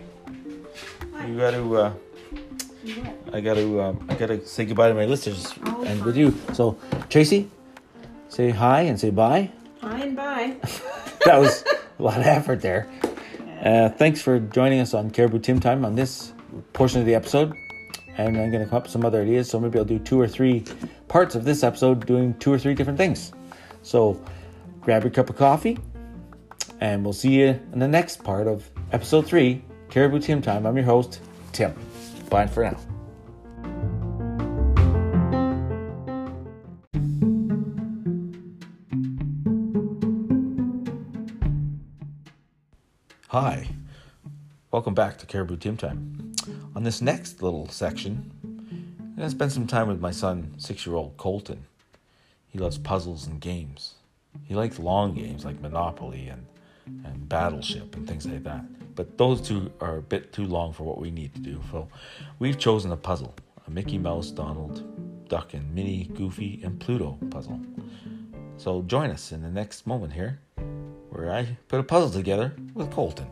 You 1.27 1.37
got 1.37 1.51
to. 1.51 1.77
Uh, 1.77 1.93
What? 2.85 3.33
I 3.33 3.41
got 3.41 3.55
to. 3.55 3.81
Um, 3.81 4.05
I 4.07 4.13
got 4.13 4.27
to 4.27 4.45
say 4.45 4.65
goodbye 4.65 4.89
to 4.89 4.93
my 4.93 5.05
listeners 5.05 5.51
Oh, 5.65 5.81
and 5.83 6.05
with 6.05 6.15
you. 6.15 6.31
So 6.53 6.77
Tracy, 7.09 7.49
say 8.35 8.49
hi 8.49 8.81
and 8.81 8.99
say 8.99 9.11
bye. 9.11 9.49
Hi 9.79 9.99
and 10.01 10.15
bye. 10.15 10.57
that 11.25 11.39
was 11.39 11.63
a 11.97 12.03
lot 12.03 12.17
of 12.17 12.25
effort 12.25 12.61
there. 12.61 12.85
Uh, 13.63 13.87
thanks 13.89 14.21
for 14.21 14.39
joining 14.39 14.81
us 14.81 14.93
on 14.93 15.09
Caribou 15.09 15.39
Tim 15.39 15.61
Time 15.61 15.85
on 15.85 15.95
this 15.95 16.33
portion 16.73 16.99
of 16.99 17.05
the 17.05 17.15
episode. 17.15 17.53
And 18.17 18.37
I'm 18.37 18.51
going 18.51 18.63
to 18.63 18.69
come 18.69 18.77
up 18.77 18.83
with 18.83 18.91
some 18.91 19.05
other 19.05 19.21
ideas. 19.21 19.49
So 19.49 19.59
maybe 19.59 19.79
I'll 19.79 19.85
do 19.85 19.99
two 19.99 20.19
or 20.19 20.27
three 20.27 20.65
parts 21.07 21.35
of 21.35 21.45
this 21.45 21.63
episode 21.63 22.05
doing 22.05 22.33
two 22.35 22.51
or 22.51 22.59
three 22.59 22.73
different 22.73 22.97
things. 22.97 23.31
So 23.83 24.21
grab 24.81 25.03
your 25.03 25.11
cup 25.11 25.29
of 25.29 25.37
coffee 25.37 25.79
and 26.81 27.03
we'll 27.05 27.13
see 27.13 27.39
you 27.39 27.59
in 27.71 27.79
the 27.79 27.87
next 27.87 28.21
part 28.23 28.47
of 28.47 28.69
episode 28.91 29.25
three, 29.25 29.63
Caribou 29.89 30.19
Tim 30.19 30.41
Time. 30.41 30.65
I'm 30.65 30.75
your 30.75 30.85
host, 30.85 31.21
Tim. 31.53 31.73
Bye 32.29 32.47
for 32.47 32.63
now. 32.63 32.94
Hi, 43.37 43.67
welcome 44.71 44.93
back 44.93 45.17
to 45.17 45.25
Caribou 45.25 45.57
Tim 45.57 45.75
Time. 45.75 46.33
On 46.73 46.83
this 46.83 47.01
next 47.01 47.41
little 47.41 47.67
section, 47.67 48.31
I'm 48.41 49.15
going 49.17 49.27
to 49.27 49.29
spend 49.29 49.51
some 49.51 49.67
time 49.67 49.89
with 49.89 49.99
my 49.99 50.11
son, 50.11 50.53
six 50.55 50.85
year 50.85 50.95
old 50.95 51.17
Colton. 51.17 51.65
He 52.47 52.59
loves 52.59 52.77
puzzles 52.77 53.27
and 53.27 53.41
games. 53.41 53.95
He 54.45 54.55
likes 54.55 54.79
long 54.79 55.15
games 55.15 55.43
like 55.43 55.59
Monopoly 55.59 56.29
and, 56.29 56.45
and 57.03 57.27
Battleship 57.27 57.97
and 57.97 58.07
things 58.07 58.25
like 58.25 58.43
that. 58.43 58.63
But 58.95 59.17
those 59.17 59.41
two 59.41 59.69
are 59.81 59.97
a 59.97 60.01
bit 60.01 60.31
too 60.31 60.45
long 60.45 60.71
for 60.71 60.83
what 60.83 60.97
we 60.97 61.11
need 61.11 61.33
to 61.33 61.41
do. 61.41 61.59
So 61.71 61.89
we've 62.39 62.57
chosen 62.57 62.93
a 62.93 62.97
puzzle 62.97 63.35
a 63.67 63.69
Mickey 63.69 63.97
Mouse, 63.97 64.31
Donald, 64.31 65.27
Duck, 65.27 65.53
and 65.53 65.75
Minnie, 65.75 66.09
Goofy, 66.13 66.61
and 66.63 66.79
Pluto 66.79 67.17
puzzle. 67.31 67.59
So 68.55 68.83
join 68.83 69.09
us 69.09 69.33
in 69.33 69.41
the 69.41 69.51
next 69.51 69.85
moment 69.85 70.13
here 70.13 70.39
where 71.15 71.31
I 71.31 71.57
put 71.69 71.79
a 71.79 71.83
puzzle 71.83 72.09
together 72.09 72.53
with 72.73 72.91
Colton. 72.91 73.27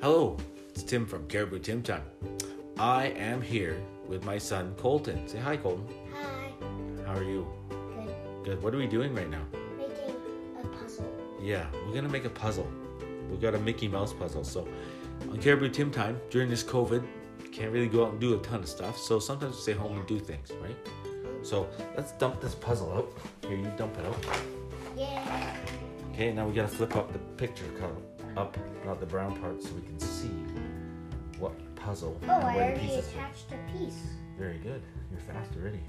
Hello, 0.00 0.36
it's 0.68 0.84
Tim 0.84 1.06
from 1.06 1.26
Caribou 1.26 1.58
Tim 1.58 1.82
Time. 1.82 2.04
I 2.78 3.06
am 3.16 3.42
here 3.42 3.82
with 4.06 4.24
my 4.24 4.38
son 4.38 4.74
Colton. 4.76 5.26
Say 5.26 5.38
hi, 5.38 5.56
Colton. 5.56 5.88
Hi. 6.14 6.52
How 7.04 7.18
are 7.18 7.24
you? 7.24 7.46
Good. 7.68 8.14
Good. 8.44 8.62
What 8.62 8.74
are 8.74 8.78
we 8.78 8.86
doing 8.86 9.12
right 9.12 9.28
now? 9.28 9.42
Making 9.76 10.14
a 10.62 10.66
puzzle. 10.68 11.19
Yeah, 11.40 11.66
we're 11.86 11.94
gonna 11.94 12.08
make 12.08 12.24
a 12.24 12.30
puzzle. 12.30 12.70
We've 13.30 13.40
got 13.40 13.54
a 13.54 13.58
Mickey 13.58 13.88
Mouse 13.88 14.12
puzzle. 14.12 14.44
So 14.44 14.68
on 15.30 15.40
Caribou 15.40 15.68
Tim 15.68 15.90
Time 15.90 16.20
during 16.30 16.50
this 16.50 16.62
COVID, 16.62 17.06
can't 17.52 17.72
really 17.72 17.88
go 17.88 18.04
out 18.04 18.12
and 18.12 18.20
do 18.20 18.34
a 18.34 18.38
ton 18.38 18.60
of 18.60 18.68
stuff. 18.68 18.96
So 18.98 19.18
sometimes 19.18 19.56
we 19.56 19.62
stay 19.62 19.72
home 19.72 19.96
and 19.96 20.06
do 20.06 20.18
things, 20.18 20.50
right? 20.60 20.76
So 21.42 21.68
let's 21.96 22.12
dump 22.12 22.40
this 22.40 22.54
puzzle 22.54 22.92
out. 22.92 23.12
Here, 23.48 23.56
you 23.56 23.72
dump 23.76 23.98
it 23.98 24.04
out. 24.06 24.26
Yeah. 24.96 25.56
Okay, 26.12 26.32
now 26.32 26.46
we 26.46 26.54
gotta 26.54 26.68
flip 26.68 26.96
up 26.96 27.12
the 27.12 27.18
picture 27.18 27.64
color 27.78 27.96
up, 28.36 28.56
not 28.84 29.00
the 29.00 29.06
brown 29.06 29.40
part, 29.40 29.62
so 29.62 29.70
we 29.74 29.82
can 29.82 29.98
see 29.98 30.30
what 31.38 31.52
puzzle 31.74 32.20
Oh, 32.24 32.30
I 32.30 32.54
already 32.54 32.94
attached 32.94 33.46
a 33.52 33.78
piece. 33.78 34.02
Very 34.38 34.58
good. 34.58 34.82
You're 35.10 35.20
fast 35.20 35.56
already. 35.56 35.80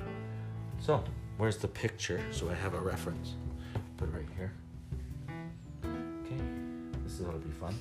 So, 0.80 1.04
where's 1.38 1.58
the 1.58 1.68
picture? 1.68 2.22
So 2.32 2.50
I 2.50 2.54
have 2.56 2.74
a 2.74 2.80
reference. 2.80 3.36
Put 3.98 4.10
it 4.10 4.14
right 4.14 4.26
here. 4.38 4.54
Is 7.22 7.28
gonna 7.28 7.38
be 7.38 7.52
fun. 7.52 7.76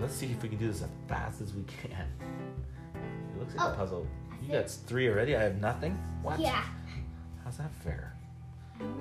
Let's 0.00 0.14
see 0.14 0.26
if 0.26 0.40
we 0.40 0.48
can 0.48 0.58
do 0.58 0.68
this 0.68 0.80
as 0.82 0.88
fast 1.08 1.40
as 1.40 1.52
we 1.52 1.64
can. 1.64 2.06
It 2.94 3.40
looks 3.40 3.56
like 3.56 3.66
a 3.68 3.72
Oh, 3.72 3.74
puzzle. 3.76 4.06
You 4.40 4.52
got 4.52 4.70
three 4.70 5.08
already. 5.08 5.34
I 5.34 5.42
have 5.42 5.60
nothing. 5.60 5.94
What? 6.22 6.38
Yeah. 6.38 6.62
How's 7.42 7.56
that 7.58 7.72
fair? 7.82 8.14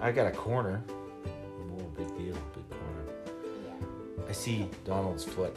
I 0.02 0.12
got 0.12 0.26
a 0.26 0.32
corner. 0.32 0.78
Whoa, 0.88 1.84
big 1.96 2.08
deal, 2.18 2.34
big 2.56 2.70
corner. 2.72 3.06
Yeah. 3.68 4.26
I 4.28 4.32
see 4.32 4.68
Donald's 4.84 5.24
foot. 5.24 5.56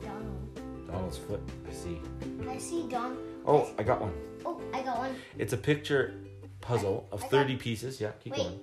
Donald. 0.00 0.86
Donald's 0.86 1.18
foot. 1.18 1.42
I 1.68 1.72
see. 1.74 2.00
I 2.48 2.56
see 2.56 2.88
Don. 2.88 3.18
Oh, 3.44 3.68
I 3.78 3.82
got 3.82 4.00
one. 4.00 4.12
Oh, 4.46 4.58
I 4.72 4.80
got 4.80 4.96
one. 4.98 5.14
It's 5.36 5.52
a 5.52 5.58
picture 5.58 6.14
puzzle 6.62 7.06
of 7.12 7.20
I 7.20 7.24
got- 7.24 7.30
30 7.32 7.56
pieces. 7.56 8.00
Yeah, 8.00 8.12
keep 8.24 8.32
Wait. 8.32 8.42
going. 8.44 8.60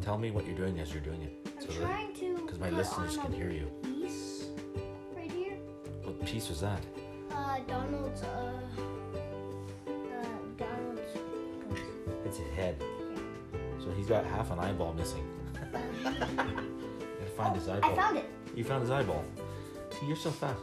Tell 0.00 0.18
me 0.18 0.30
what 0.30 0.46
you're 0.46 0.56
doing 0.56 0.78
as 0.80 0.92
you're 0.92 1.02
doing 1.02 1.22
it. 1.22 1.46
I'm 1.58 1.66
So 1.66 1.80
trying 1.80 2.14
to. 2.14 2.36
'cause 2.46 2.58
my 2.58 2.70
listeners 2.70 3.16
can 3.16 3.32
hear 3.32 3.50
you. 3.50 3.66
Piece 3.82 4.46
right 5.14 5.30
here. 5.30 5.56
what 6.04 6.24
piece 6.24 6.48
was 6.48 6.60
that? 6.60 6.80
Uh, 7.30 7.58
Donald's. 7.66 8.22
Uh. 8.22 8.52
Uh, 9.86 10.24
Donald's. 10.56 11.00
It's 12.24 12.38
a 12.38 12.54
head. 12.54 12.82
So 13.82 13.90
he's 13.92 14.06
got 14.06 14.24
half 14.24 14.50
an 14.50 14.58
eyeball 14.58 14.92
missing. 14.94 15.26
Gotta 15.72 17.30
find 17.36 17.54
his 17.56 17.68
Oh, 17.68 17.72
I 17.72 17.76
eyeball. 17.76 17.96
found 17.96 18.16
it. 18.18 18.24
You 18.54 18.64
found 18.64 18.82
his 18.82 18.90
eyeball. 18.90 19.24
See, 19.90 20.06
you're 20.06 20.16
so 20.16 20.30
fast. 20.30 20.58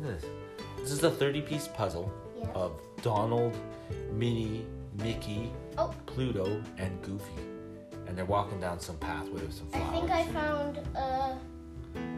Look 0.00 0.10
at 0.12 0.20
this. 0.20 0.30
This 0.80 0.92
is 0.92 1.02
a 1.04 1.10
30 1.10 1.40
piece 1.42 1.68
puzzle 1.68 2.12
Yeah. 2.38 2.48
of 2.54 2.72
Donald, 3.02 3.56
Minnie, 4.12 4.66
Mickey, 5.02 5.52
Oh. 5.78 5.92
Pluto, 6.06 6.62
and 6.78 7.00
Goofy. 7.02 7.32
And 8.06 8.16
they're 8.16 8.24
walking 8.24 8.60
down 8.60 8.78
some 8.80 8.96
path 8.98 9.28
with 9.28 9.52
some 9.52 9.66
flowers. 9.68 9.88
I 9.88 9.92
think 9.92 10.10
I 10.10 10.26
found. 10.32 10.78
Uh. 10.94 11.34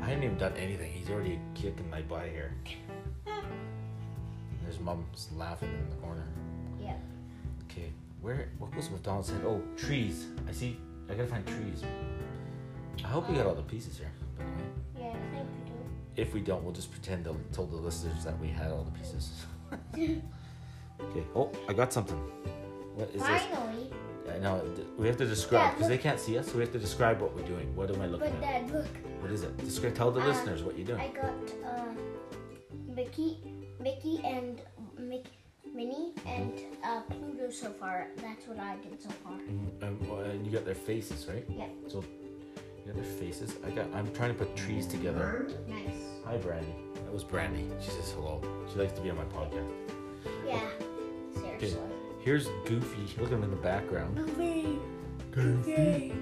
I 0.03 0.07
haven't 0.07 0.25
even 0.25 0.39
done 0.39 0.53
anything. 0.57 0.93
He's 0.93 1.09
already 1.11 1.39
kicking 1.55 1.89
my 1.91 2.03
butt 2.03 2.27
here. 2.29 2.53
There's 4.63 4.81
mom's 4.81 5.29
laughing 5.37 5.71
in 5.71 5.89
the 5.91 5.97
corner. 5.97 6.25
Yeah. 6.81 6.97
Okay, 7.71 7.91
where? 8.21 8.49
What 8.59 8.73
goes 8.73 8.91
with 8.91 9.03
Donald's 9.03 9.31
head? 9.31 9.41
Oh, 9.47 9.63
trees. 9.77 10.27
I 10.49 10.53
see. 10.53 10.79
I 11.09 11.15
gotta 11.15 11.27
find 11.29 11.47
trees. 11.47 11.83
I 13.05 13.09
hope 13.09 13.29
we 13.31 13.37
got 13.37 13.47
all 13.47 13.55
the 13.55 13.63
pieces 13.63 13.97
here. 13.99 14.11
By 14.37 14.45
the 14.45 14.51
way, 14.51 14.69
Yeah, 14.99 15.09
I 15.11 15.37
think 15.37 15.49
we 15.65 15.71
do. 15.71 15.77
if 16.17 16.35
we 16.35 16.41
don't, 16.41 16.63
we'll 16.65 16.75
just 16.75 16.91
pretend 16.91 17.25
to 17.25 17.35
told 17.53 17.71
the 17.71 17.77
listeners 17.77 18.25
that 18.25 18.39
we 18.39 18.49
had 18.49 18.71
all 18.71 18.85
the 18.85 18.99
pieces. 18.99 19.47
okay. 19.95 21.25
Oh, 21.35 21.51
I 21.69 21.73
got 21.73 21.93
something. 21.93 22.17
What 22.95 23.09
is 23.11 23.23
this? 23.23 23.23
Finally. 23.23 23.91
I 24.35 24.39
know. 24.39 24.63
We 24.99 25.07
have 25.07 25.17
to 25.19 25.27
describe 25.27 25.75
because 25.75 25.89
they 25.89 25.99
can't 25.99 26.21
see 26.21 26.39
us, 26.39 26.47
so 26.49 26.55
we 26.55 26.61
have 26.61 26.73
to 26.73 26.79
describe 26.79 27.21
what 27.21 27.35
we're 27.35 27.47
doing. 27.47 27.75
What 27.77 27.91
am 27.91 28.01
I 28.03 28.07
looking 28.07 28.31
But 28.41 28.45
at? 28.45 28.67
Dad, 28.67 28.71
look. 28.75 28.87
What 29.21 29.31
is 29.31 29.43
it? 29.43 29.57
Describe. 29.59 29.95
Tell 29.95 30.11
the 30.11 30.21
Uh, 30.21 30.27
listeners 30.27 30.63
what 30.63 30.77
you're 30.79 30.87
doing. 30.87 31.01
I 31.01 31.09
got 31.09 31.33
uh, 31.65 31.85
Mickey, 32.95 33.39
Mickey 33.81 34.21
and 34.25 34.61
Mickey, 34.99 35.31
Minnie 35.75 36.13
and 36.27 36.53
uh, 36.85 37.01
Pluto 37.03 37.51
so 37.51 37.71
far. 37.73 38.09
That's 38.17 38.47
what 38.47 38.59
I 38.59 38.77
did 38.77 39.01
so 39.03 39.11
far. 39.25 39.33
Mm, 39.33 40.09
well, 40.09 40.21
and 40.21 40.45
you 40.47 40.53
got 40.53 40.65
their 40.65 40.75
faces, 40.75 41.27
right? 41.29 41.45
Yeah. 41.49 41.67
So 41.89 42.05
you 42.07 42.93
got 42.93 42.97
their 42.97 43.05
faces. 43.05 43.57
I 43.67 43.71
got. 43.71 43.87
I'm 43.95 44.13
trying 44.15 44.33
to 44.33 44.39
put 44.39 44.55
trees 44.57 44.87
together. 44.87 45.47
Nice. 45.69 46.03
Hi, 46.25 46.37
Brandy. 46.39 46.75
That 46.95 47.13
was 47.13 47.25
Brandy. 47.25 47.69
She 47.81 47.91
says 47.91 48.11
hello. 48.13 48.41
She 48.73 48.79
likes 48.79 48.93
to 48.95 49.01
be 49.01 49.11
on 49.11 49.17
my 49.17 49.25
podcast. 49.25 49.71
Yeah. 50.47 50.61
Seriously. 51.35 51.79
Here's 52.21 52.49
Goofy. 52.67 53.21
Look 53.21 53.29
at 53.31 53.35
him 53.39 53.45
in 53.45 53.51
the 53.51 53.57
background. 53.57 54.17
Goofy. 54.17 54.79
Goofy. 55.31 56.13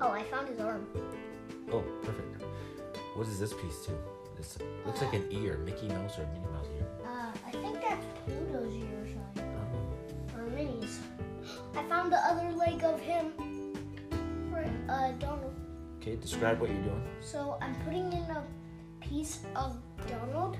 Oh, 0.00 0.10
I 0.10 0.22
found 0.24 0.48
his 0.48 0.60
arm. 0.60 0.86
Oh, 1.72 1.82
perfect. 2.02 2.42
What 3.14 3.26
is 3.26 3.40
this 3.40 3.52
piece 3.54 3.84
too? 3.86 3.96
This 4.36 4.58
looks 4.84 5.00
like 5.00 5.14
an 5.14 5.26
ear, 5.30 5.58
Mickey 5.64 5.88
Mouse 5.88 6.18
or 6.18 6.26
Minnie 6.26 6.46
Mouse 6.52 6.66
ear. 6.78 6.86
Uh, 7.04 7.32
I 7.46 7.50
think 7.50 7.80
that's 7.80 8.04
Pluto's 8.26 8.74
ear 8.74 8.84
or 9.02 9.06
something. 9.08 9.56
Um, 9.56 10.38
Or 10.40 10.46
Minnie's. 10.50 11.00
I 11.74 11.82
found 11.84 12.12
the 12.12 12.18
other 12.18 12.50
leg 12.52 12.84
of 12.84 13.00
him 13.00 13.32
for 14.50 14.62
uh, 14.90 15.12
Donald. 15.12 15.54
okay, 16.00 16.16
describe 16.16 16.60
what 16.60 16.68
you're 16.70 16.82
doing. 16.82 17.02
So 17.22 17.56
I'm 17.62 17.74
putting 17.76 18.12
in 18.12 18.22
a 18.30 18.44
piece 19.00 19.40
of 19.56 19.76
Donald. 20.06 20.58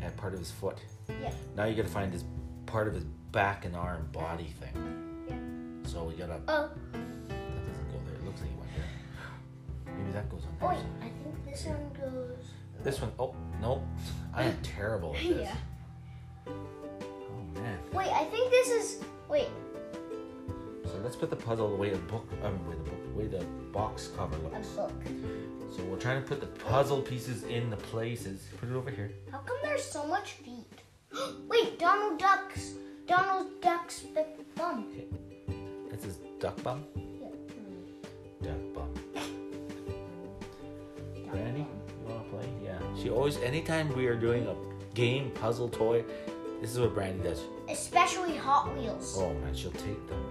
And 0.00 0.16
part 0.16 0.32
of 0.32 0.38
his 0.38 0.50
foot. 0.50 0.78
Yeah. 1.20 1.32
Now 1.56 1.64
you 1.66 1.74
gotta 1.76 1.88
find 1.88 2.10
his 2.12 2.24
part 2.66 2.88
of 2.88 2.94
his 2.94 3.04
back 3.32 3.64
and 3.64 3.74
arm 3.76 4.08
body 4.12 4.54
thing. 4.60 5.26
Yeah. 5.28 5.90
So 5.90 6.04
we 6.04 6.14
gotta. 6.14 6.40
Oh, 6.48 6.70
That 6.92 7.66
doesn't 7.66 7.92
go 7.92 7.98
there. 8.06 8.14
It 8.14 8.24
looks 8.24 8.40
like 8.40 8.50
it 8.50 8.56
went 8.58 8.70
there. 8.76 9.94
Maybe 9.96 10.12
that 10.12 10.30
goes 10.30 10.42
on 10.44 10.56
oh 10.62 10.68
there. 10.68 10.76
wait, 10.76 10.84
I 11.00 11.22
think 11.22 11.44
this 11.44 11.64
one 11.66 11.90
goes. 12.00 12.44
This 12.84 13.00
one, 13.00 13.12
oh, 13.18 13.34
no. 13.60 13.82
I 14.32 14.44
am 14.44 14.56
terrible 14.62 15.14
at 15.16 15.22
this. 15.22 15.48
Yeah. 15.48 15.56
Oh, 16.46 17.60
man. 17.60 17.78
Wait, 17.92 18.08
I 18.08 18.24
think 18.24 18.50
this 18.50 18.68
is. 18.68 19.02
Wait, 19.28 19.48
So 20.84 20.92
let's 21.02 21.16
put 21.16 21.28
the 21.28 21.36
puzzle 21.36 21.68
the 21.70 21.76
way 21.76 21.90
the 21.90 21.98
book, 21.98 22.26
um, 22.42 22.66
way 22.68 22.76
the 22.76 22.90
book, 22.90 23.16
way 23.16 23.26
the 23.26 23.44
box 23.72 24.08
cover 24.16 24.36
looks. 24.38 24.68
a 24.74 24.76
book. 24.76 24.92
So 25.76 25.82
we're 25.84 25.98
trying 25.98 26.22
to 26.22 26.26
put 26.26 26.40
the 26.40 26.46
puzzle 26.46 27.02
pieces 27.02 27.42
in 27.44 27.68
the 27.68 27.76
places. 27.76 28.46
Put 28.58 28.70
it 28.70 28.74
over 28.74 28.90
here. 28.90 29.10
How 29.30 29.38
come 29.38 29.58
there's 29.62 29.84
so 29.84 30.06
much 30.06 30.32
feet? 30.32 30.64
wait, 31.48 31.78
Donald 31.78 32.18
Duck's. 32.18 32.72
Donald 33.08 33.48
Duck's 33.62 34.00
big 34.00 34.26
bum. 34.54 34.86
This 35.90 36.04
is 36.04 36.18
duck 36.38 36.62
bum. 36.62 36.84
Yeah. 37.20 37.28
Duck 38.42 38.74
bum. 38.74 38.94
Brandy, 41.30 41.60
you 41.60 41.66
wanna 42.06 42.24
play? 42.30 42.46
Yeah. 42.62 42.78
She 43.02 43.08
always, 43.08 43.38
anytime 43.38 43.88
we 43.96 44.06
are 44.08 44.14
doing 44.14 44.46
a 44.46 44.54
game, 44.94 45.30
puzzle, 45.30 45.70
toy, 45.70 46.04
this 46.60 46.70
is 46.72 46.80
what 46.80 46.92
Brandy 46.94 47.22
does. 47.22 47.40
Especially 47.70 48.36
Hot 48.36 48.76
Wheels. 48.76 49.16
Oh 49.18 49.32
man, 49.34 49.54
she'll 49.54 49.70
take 49.72 50.06
them. 50.08 50.22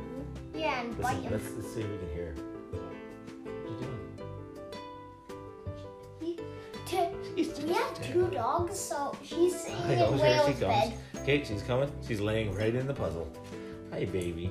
Yeah, 0.54 0.82
and 0.82 0.96
bite 1.02 1.16
him. 1.24 1.32
let's, 1.32 1.52
let's 1.56 1.74
see 1.74 1.82
if 1.82 1.90
we 1.90 1.98
can 1.98 2.10
hear. 2.14 2.36
her. 2.36 2.42
What 3.44 3.72
you 3.72 3.78
doing? 3.80 4.00
T- 6.86 7.10
we 7.66 7.74
have 7.74 8.02
two 8.14 8.28
dogs, 8.28 8.80
so 8.80 9.14
she's 9.22 9.60
sitting 9.60 9.76
I 9.84 9.96
know, 9.96 10.14
in 10.14 10.20
Whale's 10.20 10.60
bed. 10.60 10.94
Okay, 11.28 11.44
she's 11.44 11.62
coming. 11.62 11.92
She's 12.08 12.22
laying 12.22 12.56
right 12.56 12.74
in 12.74 12.88
the 12.88 12.94
puzzle. 12.94 13.28
Hi, 13.92 14.06
baby. 14.06 14.50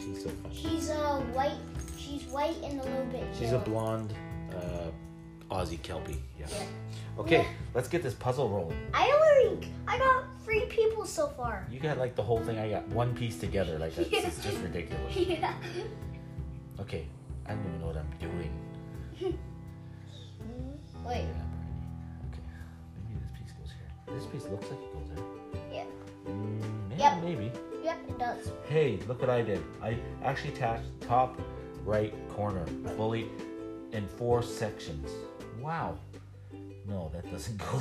She's 0.00 0.24
so 0.24 0.30
fun. 0.30 0.50
She's 0.52 0.90
uh 0.90 1.20
white. 1.32 1.52
She's 1.96 2.24
white 2.24 2.56
and 2.64 2.80
a 2.80 2.82
little 2.82 3.04
bit. 3.04 3.22
She's 3.38 3.52
a 3.52 3.58
blonde 3.60 4.12
uh, 4.52 5.54
Aussie 5.54 5.80
Kelpie. 5.82 6.20
Yeah. 6.40 6.46
Yeah. 6.50 7.20
Okay, 7.20 7.36
Yeah. 7.42 7.46
let's 7.72 7.86
get 7.86 8.02
this 8.02 8.14
puzzle 8.14 8.48
rolling. 8.48 8.76
I 8.92 9.04
already. 9.12 9.68
I 9.86 9.96
got 9.96 10.24
three 10.44 10.64
people 10.66 11.06
so 11.06 11.28
far. 11.28 11.68
You 11.70 11.78
got 11.78 11.98
like 11.98 12.16
the 12.16 12.22
whole 12.24 12.40
thing. 12.40 12.58
I 12.58 12.68
got 12.68 12.84
one 12.88 13.14
piece 13.14 13.38
together. 13.38 13.78
Like 13.78 13.94
that's 13.94 14.10
Yeah. 14.10 14.22
just 14.22 14.58
ridiculous. 14.60 15.14
yeah. 15.16 15.54
Okay, 16.80 17.06
I 17.46 17.50
don't 17.54 17.64
even 17.64 17.80
know 17.80 17.86
what 17.86 17.96
I'm 17.96 18.10
doing. 18.18 18.50
Wait. 19.20 19.36
Yeah, 21.04 21.22
Okay, 22.26 22.42
maybe 23.06 23.20
this 23.20 23.30
piece 23.38 23.52
goes 23.52 23.70
here. 23.70 24.16
This 24.18 24.26
piece 24.26 24.50
looks 24.50 24.68
like 24.68 24.80
it 24.80 24.92
goes 24.94 25.08
there. 25.14 25.24
Yep. 27.02 27.22
maybe. 27.22 27.52
Yep, 27.84 27.98
it 28.08 28.18
does. 28.18 28.50
Hey, 28.68 28.98
look 29.08 29.20
what 29.20 29.30
I 29.30 29.42
did. 29.42 29.60
I 29.82 29.96
actually 30.24 30.52
attached 30.54 30.84
top 31.00 31.40
right 31.84 32.14
corner 32.30 32.64
fully 32.96 33.28
in 33.92 34.06
four 34.06 34.42
sections. 34.42 35.10
Wow. 35.60 35.98
No, 36.88 37.10
that 37.12 37.30
doesn't 37.30 37.58
go 37.58 37.64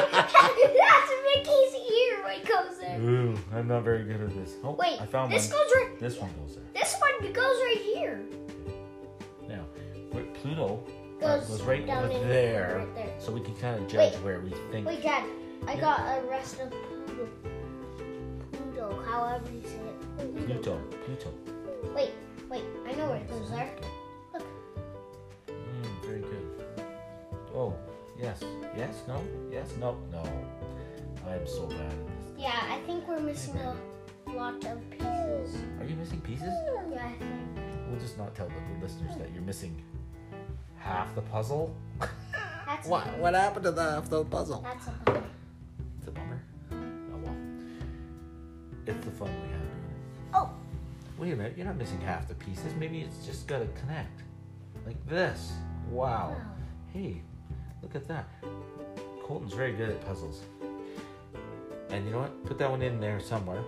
That's 0.00 1.10
Mickey's 1.34 1.74
ear 1.74 2.24
when 2.24 2.40
it 2.40 2.46
goes 2.48 2.78
there. 2.78 3.00
Ooh, 3.00 3.38
I'm 3.54 3.68
not 3.68 3.82
very 3.84 4.04
good 4.04 4.20
at 4.20 4.34
this. 4.34 4.54
Oh, 4.64 4.72
Wait, 4.72 5.00
I 5.00 5.06
found 5.06 5.32
this 5.32 5.50
one. 5.50 5.58
goes 5.58 5.70
right. 5.76 6.00
This 6.00 6.16
one 6.18 6.30
goes 6.40 6.56
there. 6.56 6.64
This 6.74 6.96
one 7.00 7.32
goes 7.32 7.56
right 7.62 7.80
here. 7.94 8.20
Now, 9.48 9.64
where 10.12 10.24
Pluto 10.42 10.82
uh, 11.22 11.38
Goes, 11.38 11.48
goes 11.48 11.62
right 11.62 11.86
down 11.86 12.04
over 12.04 12.14
in- 12.22 12.28
there, 12.28 12.76
Right 12.78 12.94
there. 12.94 13.14
so 13.18 13.32
we 13.32 13.40
can 13.40 13.54
kind 13.56 13.76
of 13.82 13.88
judge 13.88 14.14
Wait. 14.14 14.22
where 14.24 14.40
we 14.40 14.50
think. 14.72 14.86
Wait, 14.86 15.02
Dad. 15.02 15.24
I 15.66 15.74
Yeah. 15.74 15.80
got 15.80 16.18
a 16.18 16.26
rest 16.26 16.58
of 16.60 16.70
Pluto. 16.70 17.28
Pluto, 19.10 19.26
however 19.26 19.50
you 19.52 19.62
say 19.62 20.24
it. 20.24 20.46
Pluto, 20.46 20.80
Pluto. 21.04 21.32
Wait, 21.94 22.10
wait. 22.48 22.64
I 22.86 22.92
know 22.92 23.08
where 23.08 23.16
it 23.16 23.28
goes 23.28 23.50
there. 23.50 23.70
Look. 24.32 24.46
Mm, 25.48 26.06
very 26.06 26.20
good. 26.20 26.84
Oh, 27.54 27.74
yes, 28.18 28.42
yes, 28.76 29.02
no, 29.08 29.22
yes, 29.50 29.72
no, 29.80 29.96
no. 30.12 30.22
I'm 31.28 31.46
so 31.46 31.66
bad. 31.66 31.92
Yeah, 32.38 32.60
I 32.70 32.78
think 32.86 33.06
we're 33.08 33.20
missing 33.20 33.56
a 33.56 33.76
lot 34.32 34.64
of 34.64 34.90
pieces. 34.90 35.56
Are 35.80 35.84
you 35.84 35.96
missing 35.96 36.20
pieces? 36.20 36.48
Yeah, 36.92 37.04
I 37.04 37.12
think. 37.18 37.32
We'll 37.88 38.00
just 38.00 38.16
not 38.16 38.34
tell 38.34 38.46
the 38.48 38.84
listeners 38.84 39.16
that 39.16 39.32
you're 39.34 39.42
missing 39.42 39.82
half 40.76 41.14
the 41.14 41.22
puzzle. 41.22 41.74
That's 42.66 42.86
What? 42.86 43.18
What 43.18 43.34
happened 43.34 43.64
to 43.64 43.72
the 43.72 43.82
half 43.82 44.08
the 44.08 44.24
puzzle? 44.24 44.62
That's 44.62 44.86
a 44.86 44.90
bummer. 45.04 45.24
It's 48.90 49.04
the 49.04 49.12
fun 49.12 49.28
we 49.28 49.52
have. 49.52 49.60
Oh, 50.34 50.50
Wait 51.18 51.32
a 51.32 51.36
minute, 51.36 51.54
you're 51.56 51.66
not 51.66 51.76
missing 51.76 52.00
half 52.00 52.26
the 52.28 52.34
pieces. 52.34 52.74
Maybe 52.78 53.00
it's 53.02 53.26
just 53.26 53.46
got 53.46 53.58
to 53.58 53.66
connect. 53.80 54.22
Like 54.86 54.96
this. 55.08 55.52
Wow. 55.90 56.30
wow. 56.30 56.36
Hey, 56.92 57.22
look 57.82 57.94
at 57.94 58.08
that. 58.08 58.28
Colton's 59.22 59.52
very 59.52 59.72
good 59.72 59.90
at 59.90 60.04
puzzles. 60.06 60.42
And 61.90 62.06
you 62.06 62.12
know 62.12 62.20
what? 62.20 62.44
Put 62.46 62.58
that 62.58 62.70
one 62.70 62.82
in 62.82 63.00
there 63.00 63.20
somewhere. 63.20 63.62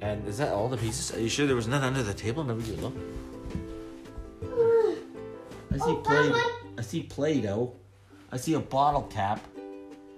And 0.00 0.26
is 0.26 0.38
that 0.38 0.52
all 0.52 0.68
the 0.68 0.76
pieces? 0.76 1.14
Are 1.16 1.20
you 1.20 1.28
sure 1.28 1.46
there 1.46 1.56
was 1.56 1.68
none 1.68 1.82
under 1.82 2.02
the 2.02 2.14
table? 2.14 2.44
Maybe 2.44 2.62
you 2.64 2.76
look. 2.76 2.94
I 5.72 5.76
see 5.76 5.82
Oh, 5.84 5.96
play. 5.96 6.32
I 6.78 6.82
see 6.82 7.02
Play-Doh. 7.02 7.72
I 8.32 8.36
see 8.36 8.54
a 8.54 8.60
bottle 8.60 9.02
cap. 9.02 9.40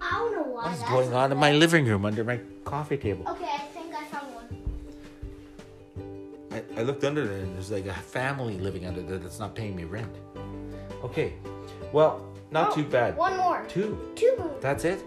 I 0.01 0.11
don't 0.11 0.31
know 0.31 0.43
why. 0.43 0.63
What 0.65 0.73
is 0.73 0.83
going 0.83 1.13
on 1.13 1.31
in 1.31 1.37
my 1.37 1.51
living 1.51 1.85
room 1.85 2.05
under 2.05 2.23
my 2.23 2.39
coffee 2.63 2.97
table? 2.97 3.27
Okay, 3.29 3.58
I, 6.79 6.81
I 6.81 6.83
looked 6.83 7.03
under 7.03 7.27
there 7.27 7.39
and 7.39 7.53
there's 7.55 7.71
like 7.71 7.85
a 7.87 7.93
family 7.93 8.57
living 8.57 8.85
under 8.85 9.01
there 9.01 9.17
that's 9.17 9.39
not 9.39 9.53
paying 9.55 9.75
me 9.75 9.83
rent. 9.83 10.15
Okay, 11.03 11.33
well, 11.91 12.25
not 12.51 12.71
Oh, 12.71 12.75
too 12.75 12.83
bad. 12.85 13.15
One 13.17 13.37
more. 13.37 13.63
Two. 13.67 13.97
Two 14.15 14.35
more. 14.37 14.55
That's 14.61 14.83
it? 14.85 15.03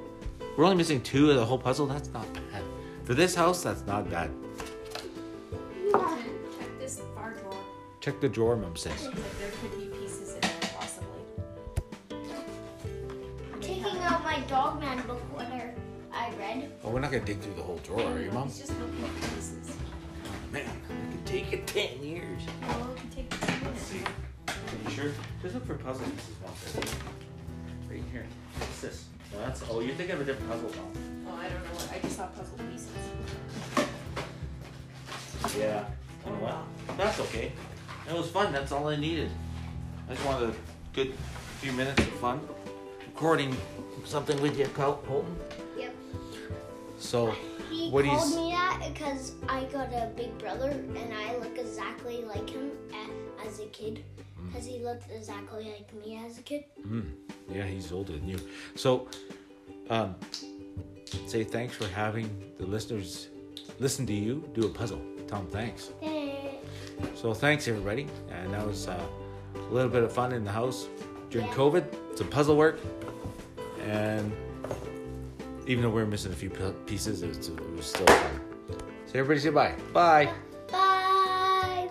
We're 0.57 0.65
only 0.65 0.77
missing 0.77 1.01
two 1.03 1.31
of 1.31 1.37
the 1.37 1.45
whole 1.45 1.59
puzzle? 1.59 1.87
That's 1.87 2.09
not 2.11 2.31
bad. 2.35 2.63
For 3.05 3.15
this 3.15 3.35
house, 3.35 3.63
that's 3.63 3.85
not 3.87 4.09
bad. 4.11 4.31
Check 5.93 6.79
this 6.79 7.01
far 7.15 7.33
drawer. 7.35 7.55
Check 8.01 8.21
the 8.21 8.29
drawer, 8.29 8.57
Mom 8.57 8.77
says. 8.77 8.93
Seems 9.01 9.15
like 9.15 9.39
there 9.39 9.51
could 9.61 9.79
be 9.79 9.87
pieces 9.99 10.35
in 10.35 10.41
there, 10.41 10.51
possibly. 10.79 11.23
Taking 13.61 13.99
out 14.03 14.23
my 14.23 14.41
Dogman 14.49 15.03
book 15.07 15.21
what 15.35 15.47
I- 15.47 15.75
I 16.13 16.31
read. 16.39 16.71
Oh, 16.85 16.91
we're 16.91 17.01
not 17.01 17.11
gonna 17.11 17.25
dig 17.25 17.41
through 17.41 17.55
the 17.55 17.63
whole 17.63 17.79
drawer, 17.79 18.03
are 18.03 18.21
you, 18.21 18.31
Mom? 18.31 18.49
It's 18.49 18.59
just 18.59 18.79
looking 18.79 19.05
at 19.05 19.15
pieces. 19.17 19.77
Oh, 20.25 20.53
man, 20.53 20.63
it 20.63 20.69
could 20.87 20.92
take 21.33 21.51
it 21.51 21.67
10 21.67 22.03
years. 22.03 22.43
Well, 22.61 22.91
we 22.93 23.01
can 23.01 23.09
take 23.09 23.31
the 23.31 23.47
two 23.47 23.65
minutes. 23.65 23.83
see. 23.85 24.03
Are 24.49 24.55
you 24.85 24.91
sure? 24.91 25.13
Just 25.41 25.55
look 25.55 25.67
for 25.67 25.77
puzzle 25.77 26.05
pieces, 26.05 26.35
Mom 26.43 26.53
says. 26.57 26.95
Right 27.91 28.03
here. 28.13 28.27
What's 28.59 28.83
this? 28.83 29.07
No, 29.33 29.39
that's, 29.39 29.63
oh, 29.71 29.81
you're 29.81 29.95
thinking 29.95 30.17
of 30.17 30.21
a 30.21 30.25
different 30.25 30.51
puzzle, 30.51 30.69
Mom. 30.77 30.93
Oh, 31.27 31.35
I 31.41 31.49
don't 31.49 31.65
know 31.65 31.71
what. 31.71 31.91
I 31.91 32.01
just 32.01 32.17
saw 32.19 32.27
puzzle 32.27 32.59
pieces. 32.71 32.91
Yeah. 35.59 35.87
Oh, 36.27 36.39
well, 36.43 36.67
that's 36.99 37.19
okay. 37.21 37.53
It 38.11 38.15
was 38.15 38.29
fun. 38.31 38.53
That's 38.53 38.71
all 38.71 38.89
I 38.89 38.97
needed. 38.97 39.31
I 40.11 40.13
just 40.13 40.27
wanted 40.27 40.51
a 40.51 40.55
good 40.93 41.15
few 41.61 41.73
minutes 41.73 42.03
of 42.03 42.11
fun 42.15 42.47
recording 43.07 43.57
something 44.05 44.39
with 44.43 44.59
you, 44.59 44.67
Col- 44.67 45.03
Colton. 45.07 45.35
Yep. 45.79 45.95
So, 46.99 47.35
He 47.73 47.91
What 47.91 48.05
called 48.05 48.37
me 48.37 48.53
that 48.53 48.83
because 48.93 49.33
I 49.49 49.65
got 49.65 49.89
a 49.93 50.11
big 50.17 50.37
brother 50.39 50.71
and 50.71 51.13
I 51.15 51.37
look 51.39 51.57
exactly 51.59 52.23
like 52.25 52.49
him 52.51 52.71
as 53.47 53.61
a 53.61 53.67
kid. 53.67 54.05
Mm. 54.41 54.47
Because 54.53 54.67
he 54.67 54.79
looked 54.81 55.11
exactly 55.11 55.65
like 55.73 55.93
me 56.05 56.21
as 56.25 56.39
a 56.39 56.43
kid. 56.43 56.65
Yeah, 57.51 57.65
he's 57.65 57.91
older 57.93 58.13
than 58.13 58.29
you. 58.29 58.39
So, 58.75 59.09
um, 59.91 60.15
say 61.27 61.45
thanks 61.45 61.75
for 61.75 61.87
having 61.89 62.29
the 62.59 62.67
listeners 62.67 63.29
listen 63.79 64.07
to 64.07 64.13
you 64.13 64.49
do 64.55 64.67
a 64.67 64.71
puzzle. 64.71 65.01
Tell 65.27 65.39
them 65.41 65.49
thanks. 65.51 65.91
Eh, 66.03 66.33
So 67.15 67.33
thanks 67.35 67.67
everybody, 67.69 68.07
and 68.31 68.53
that 68.53 68.67
was 68.67 68.87
uh, 68.89 69.01
a 69.57 69.73
little 69.73 69.91
bit 69.91 70.03
of 70.03 70.13
fun 70.13 70.33
in 70.33 70.45
the 70.45 70.53
house 70.53 70.87
during 71.31 71.47
Yeah. 71.49 71.55
COVID. 71.55 71.85
Some 72.19 72.29
puzzle 72.29 72.57
work, 72.57 72.79
and 73.81 74.31
even 75.67 75.83
though 75.83 75.91
we 75.91 76.03
are 76.03 76.07
missing 76.07 76.33
a 76.33 76.35
few 76.35 76.51
pieces, 76.87 77.23
it 77.23 77.29
was, 77.29 77.49
it 77.49 77.77
was 77.77 77.87
still 77.87 78.07
fun. 78.07 78.41
So 79.07 79.19
everybody 79.19 79.41
say 79.41 79.51
bye. 79.51 79.75
Bye. 79.93 80.33
Bye. 80.71 81.89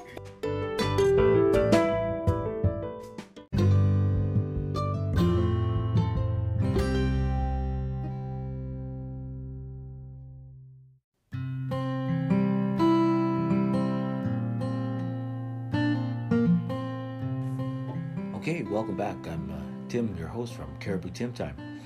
Okay, 18.36 18.64
welcome 18.64 18.98
back. 18.98 19.16
I'm 19.28 19.52
uh, 19.52 19.88
Tim, 19.88 20.16
your 20.18 20.28
host 20.28 20.56
from 20.56 20.76
Caribou 20.80 21.12
Tim 21.12 21.32
Time. 21.32 21.81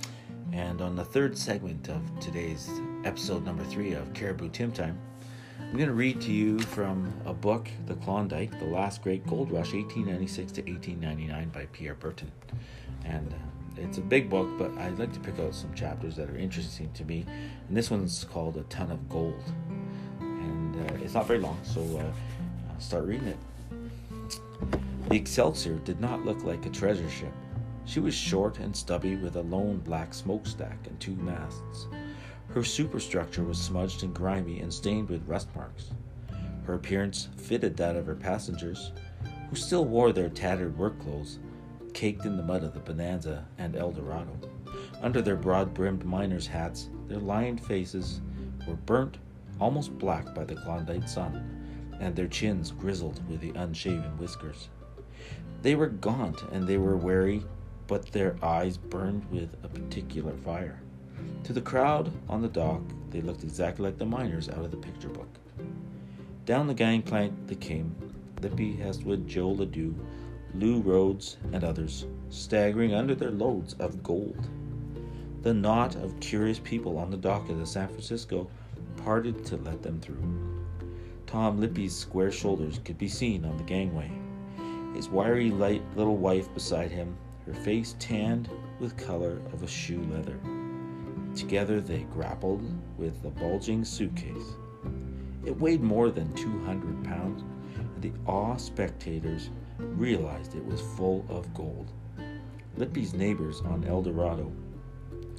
And 0.55 0.79
on 0.79 0.95
the 0.95 1.03
third 1.03 1.37
segment 1.37 1.89
of 1.89 2.01
today's 2.21 2.71
episode 3.03 3.43
number 3.43 3.65
three 3.65 3.91
of 3.91 4.13
Caribou 4.13 4.47
Tim 4.47 4.71
Time, 4.71 4.97
I'm 5.59 5.73
going 5.73 5.89
to 5.89 5.93
read 5.93 6.21
to 6.21 6.31
you 6.31 6.59
from 6.59 7.13
a 7.25 7.33
book, 7.33 7.67
The 7.87 7.95
Klondike, 7.95 8.57
The 8.57 8.65
Last 8.65 9.01
Great 9.03 9.27
Gold 9.27 9.51
Rush, 9.51 9.73
1896 9.73 10.53
to 10.53 10.61
1899 10.61 11.49
by 11.49 11.65
Pierre 11.73 11.95
Berton. 11.95 12.31
And 13.03 13.33
uh, 13.33 13.81
it's 13.81 13.97
a 13.97 14.01
big 14.01 14.29
book, 14.29 14.47
but 14.57 14.71
I'd 14.77 14.97
like 14.97 15.11
to 15.11 15.19
pick 15.19 15.37
out 15.39 15.53
some 15.53 15.73
chapters 15.73 16.15
that 16.15 16.29
are 16.29 16.37
interesting 16.37 16.89
to 16.93 17.03
me. 17.03 17.25
And 17.67 17.75
this 17.75 17.91
one's 17.91 18.23
called 18.23 18.55
A 18.55 18.63
Ton 18.63 18.91
of 18.91 19.09
Gold. 19.09 19.43
And 20.21 20.89
uh, 20.89 21.03
it's 21.03 21.15
not 21.15 21.27
very 21.27 21.39
long, 21.39 21.59
so 21.63 21.81
uh, 21.81 22.71
I'll 22.73 22.79
start 22.79 23.03
reading 23.03 23.27
it. 23.27 23.37
The 25.09 25.17
Excelsior 25.17 25.75
did 25.79 25.99
not 25.99 26.23
look 26.23 26.45
like 26.45 26.65
a 26.65 26.69
treasure 26.69 27.09
ship. 27.09 27.33
She 27.85 27.99
was 27.99 28.13
short 28.13 28.59
and 28.59 28.75
stubby 28.75 29.15
with 29.15 29.35
a 29.35 29.41
lone 29.41 29.77
black 29.77 30.13
smokestack 30.13 30.87
and 30.87 30.99
two 30.99 31.15
masts. 31.15 31.87
Her 32.49 32.63
superstructure 32.63 33.43
was 33.43 33.57
smudged 33.61 34.03
and 34.03 34.13
grimy 34.13 34.59
and 34.59 34.73
stained 34.73 35.09
with 35.09 35.27
rust 35.27 35.49
marks. 35.55 35.91
Her 36.65 36.73
appearance 36.73 37.29
fitted 37.37 37.77
that 37.77 37.95
of 37.95 38.07
her 38.07 38.15
passengers, 38.15 38.91
who 39.49 39.55
still 39.55 39.85
wore 39.85 40.11
their 40.11 40.29
tattered 40.29 40.77
work 40.77 40.99
clothes, 40.99 41.39
caked 41.93 42.25
in 42.25 42.37
the 42.37 42.43
mud 42.43 42.63
of 42.63 42.73
the 42.73 42.79
Bonanza 42.79 43.45
and 43.57 43.75
El 43.75 43.91
Dorado. 43.91 44.37
Under 45.01 45.21
their 45.21 45.35
broad 45.35 45.73
brimmed 45.73 46.03
miners' 46.03 46.47
hats, 46.47 46.89
their 47.07 47.19
lined 47.19 47.61
faces 47.61 48.21
were 48.67 48.75
burnt 48.75 49.17
almost 49.59 49.97
black 49.97 50.33
by 50.33 50.43
the 50.43 50.55
Klondike 50.55 51.07
sun, 51.07 51.97
and 51.99 52.15
their 52.15 52.27
chins 52.27 52.71
grizzled 52.71 53.21
with 53.29 53.39
the 53.39 53.51
unshaven 53.51 54.17
whiskers. 54.17 54.69
They 55.61 55.75
were 55.75 55.87
gaunt 55.87 56.41
and 56.51 56.67
they 56.67 56.77
were 56.77 56.97
wary, 56.97 57.43
but 57.87 58.11
their 58.11 58.35
eyes 58.41 58.77
burned 58.77 59.25
with 59.31 59.55
a 59.63 59.67
particular 59.67 60.33
fire. 60.37 60.81
To 61.43 61.53
the 61.53 61.61
crowd 61.61 62.11
on 62.27 62.41
the 62.41 62.47
dock, 62.47 62.81
they 63.11 63.21
looked 63.21 63.43
exactly 63.43 63.85
like 63.85 63.97
the 63.97 64.05
miners 64.05 64.49
out 64.49 64.65
of 64.65 64.71
the 64.71 64.77
picture 64.77 65.09
book. 65.09 65.29
Down 66.45 66.67
the 66.67 66.73
gangplank 66.73 67.33
they 67.47 67.55
came 67.55 67.95
Lippy, 68.41 68.75
Hestwood, 68.75 69.27
Joe 69.27 69.53
Ladue, 69.53 69.95
Lou 70.53 70.81
Rhodes, 70.81 71.37
and 71.53 71.63
others, 71.63 72.05
staggering 72.29 72.93
under 72.93 73.15
their 73.15 73.31
loads 73.31 73.73
of 73.79 74.03
gold. 74.03 74.49
The 75.41 75.53
knot 75.53 75.95
of 75.95 76.19
curious 76.19 76.59
people 76.59 76.97
on 76.97 77.11
the 77.11 77.17
dock 77.17 77.49
of 77.49 77.59
the 77.59 77.65
San 77.65 77.87
Francisco 77.87 78.49
parted 78.97 79.45
to 79.45 79.57
let 79.57 79.81
them 79.81 79.99
through. 79.99 80.65
Tom 81.27 81.59
Lippy's 81.59 81.95
square 81.95 82.31
shoulders 82.31 82.79
could 82.83 82.97
be 82.97 83.07
seen 83.07 83.45
on 83.45 83.57
the 83.57 83.63
gangway 83.63 84.11
his 84.95 85.09
wiry 85.09 85.51
light 85.51 85.81
little 85.95 86.15
wife 86.15 86.51
beside 86.53 86.89
him, 86.89 87.15
her 87.45 87.53
face 87.53 87.95
tanned 87.99 88.49
with 88.79 88.97
color 88.97 89.41
of 89.53 89.63
a 89.63 89.67
shoe 89.67 90.01
leather. 90.11 90.39
Together 91.35 91.81
they 91.81 92.03
grappled 92.03 92.63
with 92.97 93.21
the 93.21 93.29
bulging 93.29 93.83
suitcase. 93.83 94.55
It 95.45 95.59
weighed 95.59 95.81
more 95.81 96.09
than 96.09 96.33
200 96.33 97.03
pounds, 97.03 97.43
and 97.77 98.01
the 98.01 98.13
awe 98.25 98.57
spectators 98.57 99.49
realized 99.77 100.55
it 100.55 100.65
was 100.65 100.81
full 100.81 101.25
of 101.29 101.53
gold. 101.53 101.91
Lippy's 102.77 103.13
neighbors 103.13 103.61
on 103.61 103.85
El 103.85 104.01
Dorado, 104.01 104.51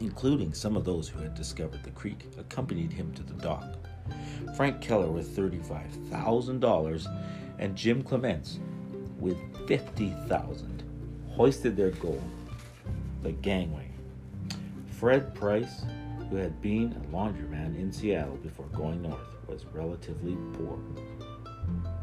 including 0.00 0.52
some 0.52 0.76
of 0.76 0.84
those 0.84 1.08
who 1.08 1.20
had 1.20 1.34
discovered 1.34 1.82
the 1.82 1.90
creek, 1.90 2.28
accompanied 2.38 2.92
him 2.92 3.12
to 3.14 3.22
the 3.22 3.34
dock. 3.34 3.76
Frank 4.54 4.80
Keller 4.80 5.10
with 5.10 5.36
$35,000 5.36 7.56
and 7.58 7.76
Jim 7.76 8.02
Clements 8.02 8.60
with 9.18 9.38
50,000 9.66 10.84
hoisted 11.36 11.76
their 11.76 11.90
gold 11.90 12.22
the 13.22 13.32
gangway. 13.32 13.90
Fred 14.86 15.34
Price, 15.34 15.84
who 16.30 16.36
had 16.36 16.62
been 16.62 16.92
a 16.92 17.14
laundryman 17.14 17.76
in 17.76 17.92
Seattle 17.92 18.36
before 18.36 18.66
going 18.66 19.02
north, 19.02 19.36
was 19.46 19.66
relatively 19.66 20.36
poor, 20.54 20.78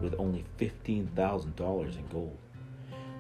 with 0.02 0.14
only 0.20 0.44
$15,000 0.60 1.98
in 1.98 2.08
gold. 2.08 2.38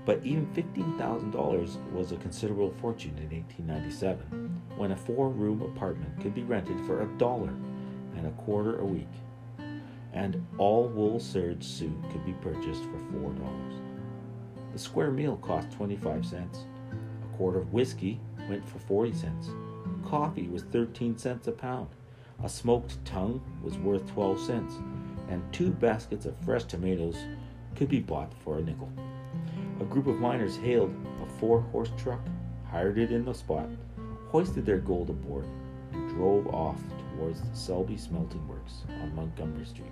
But 0.05 0.19
even 0.23 0.45
$15,000 0.47 1.91
was 1.93 2.11
a 2.11 2.17
considerable 2.17 2.73
fortune 2.81 3.17
in 3.17 3.35
1897, 3.35 4.61
when 4.75 4.91
a 4.91 4.97
four 4.97 5.29
room 5.29 5.61
apartment 5.61 6.21
could 6.21 6.35
be 6.35 6.43
rented 6.43 6.79
for 6.85 7.01
a 7.01 7.17
dollar 7.17 7.53
and 8.17 8.27
a 8.27 8.31
quarter 8.31 8.79
a 8.79 8.85
week, 8.85 9.07
and 10.11 10.45
all 10.57 10.89
wool 10.89 11.19
serge 11.19 11.63
suit 11.63 11.97
could 12.11 12.25
be 12.25 12.33
purchased 12.33 12.83
for 12.83 12.99
four 13.11 13.31
dollars. 13.31 13.82
The 14.73 14.79
square 14.79 15.11
meal 15.11 15.37
cost 15.37 15.71
25 15.73 16.25
cents. 16.25 16.65
A 16.91 17.37
quart 17.37 17.55
of 17.55 17.71
whiskey 17.73 18.19
went 18.49 18.67
for 18.67 18.79
40 18.79 19.13
cents. 19.13 19.49
Coffee 20.03 20.47
was 20.47 20.63
13 20.63 21.15
cents 21.15 21.45
a 21.45 21.51
pound. 21.51 21.89
A 22.43 22.49
smoked 22.49 22.97
tongue 23.05 23.39
was 23.61 23.77
worth 23.77 24.11
12 24.11 24.39
cents. 24.39 24.73
And 25.29 25.43
two 25.53 25.69
baskets 25.69 26.25
of 26.25 26.35
fresh 26.43 26.63
tomatoes 26.63 27.17
could 27.75 27.87
be 27.87 27.99
bought 27.99 28.33
for 28.43 28.57
a 28.57 28.63
nickel. 28.63 28.91
A 29.79 29.83
group 29.83 30.07
of 30.07 30.19
miners 30.19 30.57
hailed 30.57 30.95
a 31.21 31.39
four 31.39 31.61
horse 31.61 31.91
truck, 31.95 32.21
hired 32.67 32.97
it 32.97 33.11
in 33.11 33.25
the 33.25 33.33
spot, 33.33 33.69
hoisted 34.29 34.65
their 34.65 34.79
gold 34.79 35.11
aboard, 35.11 35.45
and 35.91 36.09
drove 36.09 36.47
off 36.47 36.81
towards 37.15 37.41
the 37.41 37.55
Selby 37.55 37.95
Smelting 37.95 38.47
Works 38.47 38.85
on 39.03 39.15
Montgomery 39.15 39.65
Street. 39.65 39.85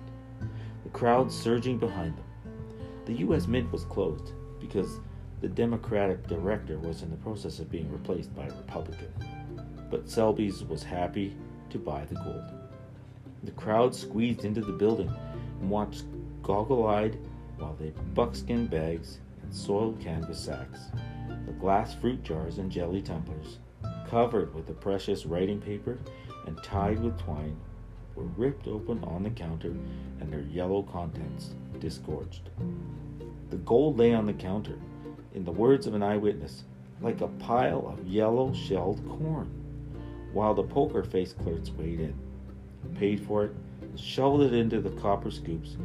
The 0.82 0.90
crowd 0.90 1.30
surging 1.30 1.78
behind 1.78 2.16
them. 2.16 2.24
The 3.06 3.14
U.S. 3.14 3.46
Mint 3.46 3.70
was 3.70 3.84
closed 3.84 4.32
because 4.62 5.00
the 5.42 5.48
Democratic 5.48 6.26
director 6.28 6.78
was 6.78 7.02
in 7.02 7.10
the 7.10 7.16
process 7.16 7.58
of 7.58 7.70
being 7.70 7.90
replaced 7.90 8.34
by 8.34 8.46
a 8.46 8.54
Republican. 8.54 9.12
But 9.90 10.08
Selby's 10.08 10.62
was 10.64 10.82
happy 10.82 11.36
to 11.70 11.78
buy 11.78 12.04
the 12.04 12.14
gold. 12.14 12.44
The 13.42 13.50
crowd 13.52 13.94
squeezed 13.94 14.44
into 14.44 14.60
the 14.60 14.72
building 14.72 15.12
and 15.60 15.68
watched 15.68 16.04
goggle 16.42 16.86
eyed 16.86 17.18
while 17.58 17.74
they 17.74 17.92
buckskin 18.14 18.68
bags 18.68 19.18
and 19.42 19.52
soiled 19.54 20.00
canvas 20.00 20.38
sacks, 20.38 20.92
the 21.46 21.52
glass 21.52 21.94
fruit 21.94 22.22
jars 22.22 22.58
and 22.58 22.70
jelly 22.70 23.02
tumblers, 23.02 23.58
covered 24.08 24.54
with 24.54 24.66
the 24.66 24.72
precious 24.72 25.26
writing 25.26 25.60
paper 25.60 25.98
and 26.46 26.62
tied 26.62 27.00
with 27.00 27.18
twine, 27.18 27.56
were 28.14 28.24
ripped 28.36 28.68
open 28.68 29.02
on 29.04 29.24
the 29.24 29.30
counter 29.30 29.74
and 30.20 30.32
their 30.32 30.40
yellow 30.42 30.82
contents 30.82 31.54
disgorged. 31.80 32.50
The 33.52 33.58
gold 33.58 33.98
lay 33.98 34.14
on 34.14 34.24
the 34.24 34.32
counter, 34.32 34.78
in 35.34 35.44
the 35.44 35.52
words 35.52 35.86
of 35.86 35.92
an 35.92 36.02
eyewitness, 36.02 36.64
like 37.02 37.20
a 37.20 37.28
pile 37.28 37.86
of 37.86 38.06
yellow 38.06 38.54
shelled 38.54 39.06
corn, 39.06 39.50
while 40.32 40.54
the 40.54 40.62
poker 40.62 41.04
faced 41.04 41.36
clerks 41.36 41.68
weighed 41.68 42.00
in, 42.00 42.14
paid 42.94 43.20
for 43.20 43.44
it, 43.44 43.54
and 43.82 44.00
shoveled 44.00 44.40
it 44.40 44.54
into 44.54 44.80
the 44.80 44.98
copper 44.98 45.30
scoops 45.30 45.76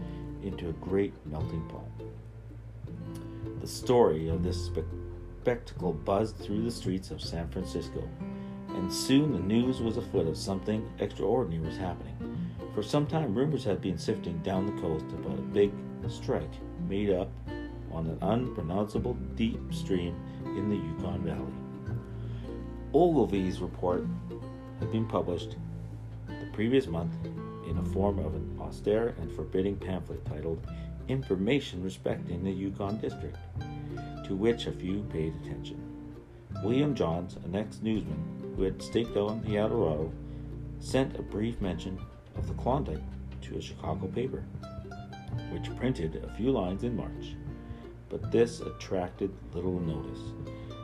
into 0.41 0.69
a 0.69 0.73
great 0.73 1.12
melting 1.25 1.62
pot. 1.67 1.84
The 3.60 3.67
story 3.67 4.30
of 4.30 4.43
this 4.45 4.67
spe- 4.67 4.88
spectacle 5.41 5.91
buzzed 5.91 6.38
through 6.38 6.63
the 6.63 6.71
streets 6.71 7.12
of 7.12 7.19
San 7.21 7.49
Francisco, 7.49 8.08
and 8.69 8.93
soon 8.93 9.34
the 9.34 9.39
news 9.39 9.82
was 9.82 9.97
afoot 9.97 10.27
of 10.27 10.38
something 10.38 10.89
extraordinary 10.99 11.62
was 11.67 11.75
happening. 11.75 12.15
For 12.73 12.82
some 12.82 13.06
time, 13.06 13.36
rumors 13.36 13.65
had 13.65 13.82
been 13.82 13.97
sifting 13.97 14.38
down 14.38 14.67
the 14.67 14.82
coast 14.82 15.08
about 15.12 15.38
a 15.38 15.41
big 15.41 15.73
strike 16.08 16.53
made 16.88 17.10
up 17.10 17.30
on 17.98 18.06
an 18.06 18.18
unpronounceable 18.22 19.16
deep 19.36 19.60
stream 19.74 20.16
in 20.46 20.70
the 20.70 20.76
Yukon 20.76 21.24
Valley. 21.24 21.98
Ogilvie's 22.94 23.60
report 23.60 24.06
had 24.80 24.92
been 24.92 25.08
published 25.08 25.56
the 26.28 26.50
previous 26.54 26.86
month 26.86 27.12
in 27.68 27.76
the 27.76 27.90
form 27.90 28.20
of 28.20 28.36
an 28.36 28.56
austere 28.62 29.16
and 29.20 29.32
forbidding 29.32 29.76
pamphlet 29.78 30.24
titled 30.26 30.64
Information 31.08 31.84
Respecting 31.84 32.44
the 32.44 32.52
Yukon 32.52 32.98
District, 33.00 33.36
to 34.26 34.36
which 34.36 34.68
a 34.68 34.72
few 34.72 35.02
paid 35.12 35.34
attention. 35.44 35.82
William 36.64 36.94
Johns, 36.94 37.38
an 37.46 37.56
ex 37.56 37.80
newsman 37.82 38.54
who 38.56 38.62
had 38.62 38.80
staked 38.80 39.18
out 39.18 39.30
on 39.30 39.42
the 39.42 39.58
Eldorado, 39.58 40.12
sent 40.80 41.18
a 41.18 41.24
brief 41.24 41.60
mention 41.62 42.00
of 42.36 42.48
the 42.48 42.54
Klondike 42.54 43.02
to 43.42 43.58
a 43.58 43.62
Chicago 43.62 44.06
paper, 44.08 44.44
which 45.52 45.76
printed 45.78 46.24
a 46.24 46.36
few 46.36 46.52
lines 46.52 46.84
in 46.84 46.96
March. 46.96 47.36
But 48.10 48.32
this 48.32 48.62
attracted 48.62 49.32
little 49.54 49.80
notice. 49.80 50.20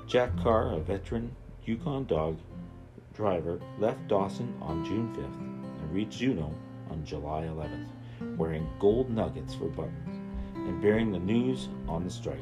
Jack 0.07 0.37
Carr, 0.37 0.73
a 0.73 0.79
veteran 0.79 1.35
Yukon 1.65 2.05
dog 2.05 2.37
driver, 3.13 3.59
left 3.79 4.07
Dawson 4.07 4.53
on 4.61 4.83
June 4.83 5.13
5th 5.15 5.81
and 5.81 5.93
reached 5.93 6.19
Juneau 6.19 6.53
on 6.89 7.05
July 7.05 7.43
11th, 7.43 8.37
wearing 8.37 8.67
gold 8.79 9.09
nuggets 9.09 9.53
for 9.53 9.65
buttons 9.65 10.19
and 10.55 10.81
bearing 10.81 11.11
the 11.11 11.19
news 11.19 11.69
on 11.87 12.03
the 12.03 12.09
strike. 12.09 12.37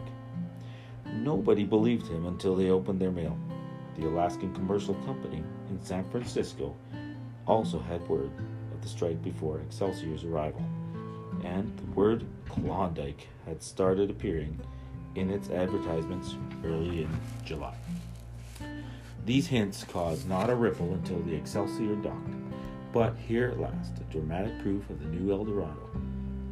Nobody 1.14 1.64
believed 1.64 2.08
him 2.08 2.26
until 2.26 2.56
they 2.56 2.70
opened 2.70 3.00
their 3.00 3.12
mail. 3.12 3.38
The 3.98 4.08
Alaskan 4.08 4.54
Commercial 4.54 4.96
Company 5.06 5.44
in 5.70 5.84
San 5.84 6.10
Francisco 6.10 6.76
also 7.48 7.80
had 7.80 8.08
word 8.08 8.32
of 8.74 8.82
the 8.82 8.88
strike 8.88 9.22
before 9.24 9.60
Excelsior's 9.60 10.24
arrival, 10.24 10.64
and 11.46 11.78
the 11.78 11.92
word 11.92 12.26
Klondike 12.50 13.28
had 13.46 13.62
started 13.62 14.10
appearing 14.10 14.60
in 15.16 15.30
its 15.30 15.50
advertisements 15.50 16.36
early 16.64 17.04
in 17.04 17.10
July. 17.46 17.76
These 19.26 19.48
hints 19.48 19.84
caused 19.84 20.28
not 20.28 20.50
a 20.50 20.56
ripple 20.56 20.94
until 20.94 21.20
the 21.22 21.36
Excelsior 21.36 21.96
docked, 21.96 22.34
but 22.92 23.16
here 23.16 23.50
at 23.50 23.60
last, 23.60 23.98
a 24.00 24.12
dramatic 24.12 24.60
proof 24.60 24.90
of 24.90 25.00
the 25.00 25.06
new 25.06 25.32
El 25.32 25.46
Dorado. 25.46 25.90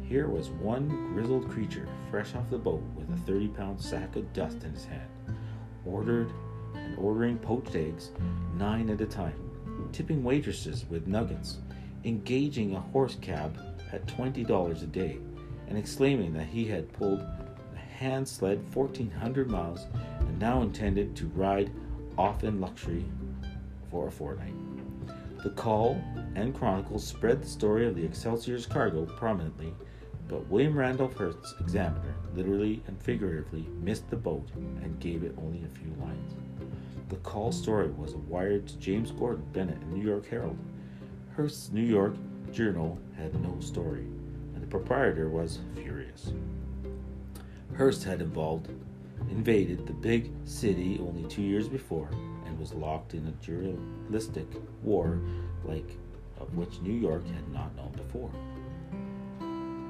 Here 0.02 0.28
was 0.28 0.50
one 0.50 0.88
grizzled 1.12 1.48
creature 1.50 1.88
fresh 2.10 2.34
off 2.34 2.50
the 2.50 2.58
boat 2.58 2.82
with 2.96 3.10
a 3.12 3.26
30 3.26 3.48
pound 3.48 3.80
sack 3.80 4.16
of 4.16 4.32
dust 4.32 4.62
in 4.64 4.72
his 4.72 4.84
hand, 4.84 5.08
ordered 5.84 6.32
and 6.74 6.98
ordering 6.98 7.38
poached 7.38 7.74
eggs, 7.74 8.10
nine 8.56 8.90
at 8.90 9.00
a 9.00 9.06
time, 9.06 9.50
tipping 9.92 10.22
waitresses 10.22 10.84
with 10.88 11.06
nuggets, 11.06 11.58
engaging 12.04 12.74
a 12.74 12.80
horse 12.80 13.16
cab 13.20 13.58
at 13.92 14.06
$20 14.06 14.82
a 14.82 14.86
day, 14.86 15.18
and 15.68 15.78
exclaiming 15.78 16.32
that 16.34 16.46
he 16.46 16.66
had 16.66 16.92
pulled 16.92 17.20
a 17.20 17.78
hand 17.78 18.26
sled 18.26 18.62
1,400 18.74 19.50
miles 19.50 19.86
and 20.20 20.38
now 20.38 20.62
intended 20.62 21.14
to 21.16 21.26
ride 21.28 21.70
off 22.18 22.44
in 22.44 22.60
luxury 22.60 23.04
for 23.90 24.08
a 24.08 24.10
fortnight. 24.10 24.54
The 25.42 25.50
Call 25.50 26.02
and 26.34 26.54
Chronicles 26.54 27.06
spread 27.06 27.42
the 27.42 27.48
story 27.48 27.86
of 27.86 27.96
the 27.96 28.04
Excelsior's 28.04 28.66
cargo 28.66 29.06
prominently, 29.06 29.74
but 30.28 30.46
William 30.48 30.76
Randolph 30.76 31.14
Hearst's 31.14 31.54
examiner 31.60 32.14
literally 32.34 32.82
and 32.86 33.00
figuratively 33.02 33.66
missed 33.80 34.08
the 34.10 34.16
boat 34.16 34.48
and 34.54 35.00
gave 35.00 35.22
it 35.22 35.34
only 35.38 35.64
a 35.64 35.78
few 35.78 35.92
lines. 36.00 36.34
The 37.08 37.16
Call 37.16 37.50
story 37.52 37.88
was 37.88 38.14
wired 38.14 38.68
to 38.68 38.76
James 38.76 39.10
Gordon 39.10 39.44
Bennett 39.52 39.82
in 39.82 39.94
New 39.94 40.04
York 40.04 40.28
Herald. 40.28 40.58
Hearst's 41.34 41.72
New 41.72 41.82
York 41.82 42.14
journal 42.52 42.98
had 43.16 43.34
no 43.42 43.58
story, 43.60 44.06
and 44.54 44.62
the 44.62 44.66
proprietor 44.66 45.28
was 45.28 45.58
furious. 45.74 46.32
Hearst 47.76 48.04
had 48.04 48.20
involved 48.20 48.68
invaded 49.30 49.86
the 49.86 49.92
big 49.92 50.30
city 50.44 50.98
only 51.00 51.28
two 51.28 51.42
years 51.42 51.68
before 51.68 52.08
and 52.46 52.58
was 52.58 52.72
locked 52.72 53.14
in 53.14 53.26
a 53.26 53.44
journalistic 53.44 54.46
war 54.82 55.20
like 55.64 55.96
of 56.38 56.54
which 56.56 56.80
New 56.80 56.92
York 56.92 57.26
had 57.26 57.48
not 57.52 57.74
known 57.76 57.92
before. 57.92 58.30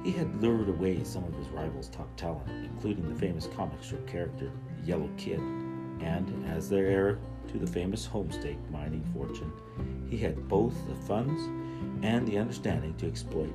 He 0.03 0.11
had 0.11 0.41
lured 0.41 0.69
away 0.69 1.03
some 1.03 1.23
of 1.23 1.33
his 1.35 1.47
rivals' 1.49 1.87
top 1.89 2.13
talent, 2.17 2.49
including 2.65 3.07
the 3.07 3.19
famous 3.19 3.47
comic 3.55 3.83
strip 3.83 4.05
character 4.07 4.51
Yellow 4.83 5.09
Kid, 5.15 5.39
and 5.39 6.45
as 6.49 6.69
their 6.69 6.87
heir 6.87 7.19
to 7.51 7.59
the 7.59 7.67
famous 7.67 8.07
homestake 8.07 8.57
mining 8.71 9.03
fortune, 9.13 9.51
he 10.09 10.17
had 10.17 10.47
both 10.47 10.73
the 10.87 10.95
funds 10.95 11.41
and 12.03 12.27
the 12.27 12.37
understanding 12.37 12.93
to 12.95 13.07
exploit 13.07 13.53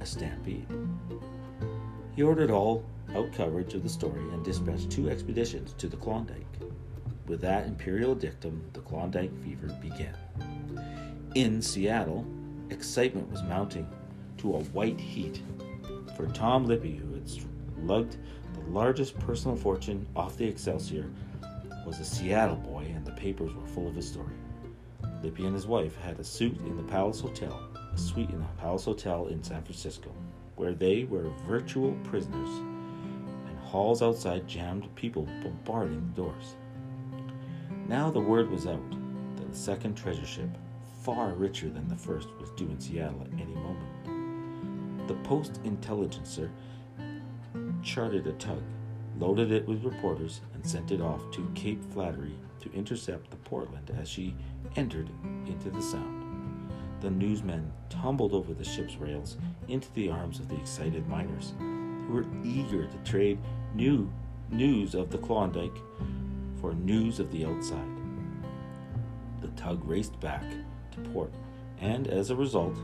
a 0.00 0.06
stampede. 0.06 0.66
He 2.14 2.22
ordered 2.22 2.50
all 2.50 2.84
out 3.14 3.32
coverage 3.32 3.74
of 3.74 3.82
the 3.82 3.88
story 3.88 4.22
and 4.32 4.44
dispatched 4.44 4.90
two 4.90 5.08
expeditions 5.08 5.74
to 5.78 5.88
the 5.88 5.96
Klondike. 5.96 6.46
With 7.26 7.40
that 7.42 7.66
imperial 7.66 8.14
dictum, 8.14 8.62
the 8.72 8.80
Klondike 8.80 9.36
fever 9.42 9.68
began. 9.80 10.16
In 11.34 11.60
Seattle, 11.60 12.26
excitement 12.70 13.30
was 13.30 13.42
mounting 13.42 13.88
to 14.38 14.56
a 14.56 14.62
white 14.64 15.00
heat 15.00 15.42
for 16.16 16.26
Tom 16.26 16.64
Lippy, 16.64 16.96
who 16.96 17.14
had 17.14 17.30
lugged 17.82 18.16
the 18.54 18.70
largest 18.70 19.18
personal 19.18 19.56
fortune 19.56 20.06
off 20.16 20.36
the 20.36 20.46
Excelsior, 20.46 21.10
was 21.86 22.00
a 22.00 22.04
Seattle 22.04 22.56
boy, 22.56 22.90
and 22.94 23.04
the 23.06 23.12
papers 23.12 23.54
were 23.54 23.66
full 23.66 23.88
of 23.88 23.94
his 23.94 24.08
story. 24.08 24.34
Lippy 25.22 25.46
and 25.46 25.54
his 25.54 25.66
wife 25.66 25.96
had 25.96 26.18
a 26.18 26.24
suite 26.24 26.58
in 26.58 26.76
the 26.76 26.82
Palace 26.82 27.20
Hotel, 27.20 27.67
suite 27.98 28.30
in 28.30 28.40
the 28.40 28.46
Palace 28.58 28.84
Hotel 28.84 29.26
in 29.26 29.42
San 29.42 29.62
Francisco, 29.62 30.10
where 30.56 30.72
they 30.72 31.04
were 31.04 31.30
virtual 31.46 31.92
prisoners, 32.04 32.48
and 32.48 33.58
halls 33.58 34.02
outside 34.02 34.46
jammed 34.46 34.94
people 34.94 35.28
bombarding 35.42 36.12
the 36.14 36.22
doors. 36.22 36.56
Now 37.88 38.10
the 38.10 38.20
word 38.20 38.50
was 38.50 38.66
out 38.66 38.90
that 39.36 39.50
the 39.50 39.56
second 39.56 39.94
treasure 39.94 40.26
ship, 40.26 40.50
far 41.02 41.32
richer 41.32 41.68
than 41.68 41.88
the 41.88 41.96
first, 41.96 42.28
was 42.40 42.50
due 42.50 42.68
in 42.68 42.80
Seattle 42.80 43.22
at 43.22 43.40
any 43.40 43.54
moment. 43.54 45.08
The 45.08 45.14
Post 45.28 45.60
Intelligencer 45.64 46.50
chartered 47.82 48.26
a 48.26 48.32
tug, 48.32 48.62
loaded 49.18 49.52
it 49.52 49.66
with 49.66 49.84
reporters, 49.84 50.42
and 50.54 50.66
sent 50.66 50.90
it 50.90 51.00
off 51.00 51.30
to 51.32 51.50
Cape 51.54 51.82
Flattery 51.92 52.34
to 52.60 52.72
intercept 52.72 53.30
the 53.30 53.36
Portland 53.38 53.90
as 53.98 54.08
she 54.08 54.34
entered 54.76 55.08
into 55.46 55.70
the 55.70 55.80
Sound. 55.80 56.17
The 57.00 57.10
newsmen 57.10 57.70
tumbled 57.90 58.32
over 58.32 58.52
the 58.52 58.64
ship's 58.64 58.96
rails 58.96 59.36
into 59.68 59.92
the 59.94 60.10
arms 60.10 60.40
of 60.40 60.48
the 60.48 60.56
excited 60.56 61.06
miners, 61.08 61.54
who 61.58 62.12
were 62.12 62.26
eager 62.44 62.86
to 62.86 63.10
trade 63.10 63.38
new 63.74 64.10
news 64.50 64.94
of 64.94 65.10
the 65.10 65.18
Klondike 65.18 65.76
for 66.60 66.74
news 66.74 67.20
of 67.20 67.30
the 67.30 67.44
outside. 67.44 67.88
The 69.40 69.48
tug 69.48 69.84
raced 69.84 70.18
back 70.18 70.42
to 70.92 71.00
port, 71.10 71.32
and 71.80 72.08
as 72.08 72.30
a 72.30 72.36
result, 72.36 72.76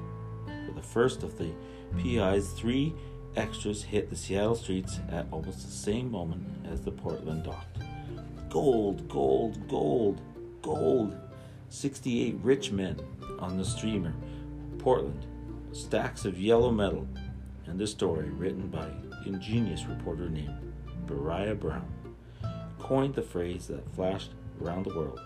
for 0.66 0.72
the 0.72 0.82
first 0.82 1.24
of 1.24 1.36
the 1.36 1.50
PI's 1.98 2.52
three 2.52 2.94
extras 3.36 3.82
hit 3.82 4.10
the 4.10 4.16
Seattle 4.16 4.54
streets 4.54 5.00
at 5.10 5.26
almost 5.32 5.64
the 5.64 5.72
same 5.72 6.08
moment 6.10 6.46
as 6.70 6.80
the 6.80 6.92
Portland 6.92 7.44
docked. 7.44 7.78
Gold, 8.48 9.08
gold, 9.08 9.66
gold, 9.68 10.20
gold. 10.62 11.16
68 11.70 12.36
rich 12.42 12.70
men 12.70 13.00
on 13.44 13.58
the 13.58 13.64
steamer, 13.64 14.14
Portland, 14.78 15.26
stacks 15.72 16.24
of 16.24 16.38
yellow 16.38 16.70
metal, 16.70 17.06
and 17.66 17.78
the 17.78 17.86
story 17.86 18.30
written 18.30 18.68
by 18.68 18.88
ingenious 19.26 19.84
reporter 19.84 20.30
named 20.30 20.72
Beriah 21.06 21.58
Brown 21.58 21.86
coined 22.78 23.14
the 23.14 23.22
phrase 23.22 23.66
that 23.66 23.94
flashed 23.94 24.30
around 24.62 24.84
the 24.84 24.94
world. 24.94 25.20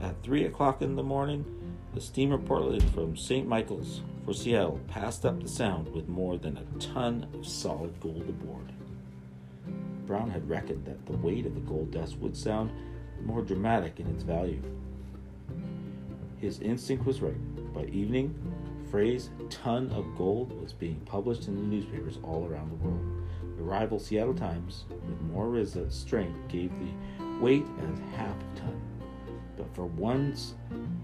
At 0.00 0.22
3 0.22 0.44
o'clock 0.44 0.80
in 0.80 0.94
the 0.94 1.02
morning, 1.02 1.44
the 1.92 2.00
steamer 2.00 2.38
Portland 2.38 2.88
from 2.92 3.16
St. 3.16 3.46
Michael's 3.46 4.00
for 4.24 4.32
Seattle 4.32 4.80
passed 4.86 5.26
up 5.26 5.42
the 5.42 5.48
sound 5.48 5.92
with 5.92 6.08
more 6.08 6.38
than 6.38 6.56
a 6.56 6.78
ton 6.78 7.26
of 7.34 7.46
solid 7.46 7.98
gold 8.00 8.28
aboard. 8.28 8.72
Brown 10.06 10.30
had 10.30 10.48
reckoned 10.48 10.84
that 10.84 11.04
the 11.06 11.16
weight 11.16 11.46
of 11.46 11.54
the 11.54 11.60
gold 11.60 11.90
dust 11.90 12.16
would 12.18 12.36
sound 12.36 12.70
more 13.24 13.42
dramatic 13.42 13.98
in 13.98 14.06
its 14.08 14.22
value. 14.22 14.62
His 16.40 16.60
instinct 16.60 17.04
was 17.04 17.20
right. 17.20 17.74
By 17.74 17.84
evening, 17.84 18.34
phrase 18.90 19.28
ton 19.50 19.90
of 19.90 20.16
gold 20.16 20.58
was 20.60 20.72
being 20.72 20.98
published 21.00 21.48
in 21.48 21.56
the 21.56 21.62
newspapers 21.62 22.18
all 22.22 22.48
around 22.48 22.70
the 22.70 22.76
world. 22.76 23.04
The 23.58 23.62
rival 23.62 23.98
Seattle 23.98 24.32
Times, 24.32 24.86
with 24.88 25.20
more 25.20 25.64
strength, 25.90 26.38
gave 26.48 26.72
the 26.78 27.24
weight 27.40 27.66
as 27.82 27.98
half 28.16 28.34
a 28.34 28.58
ton. 28.58 28.80
But 29.58 29.74
for 29.74 29.84
once, 29.84 30.54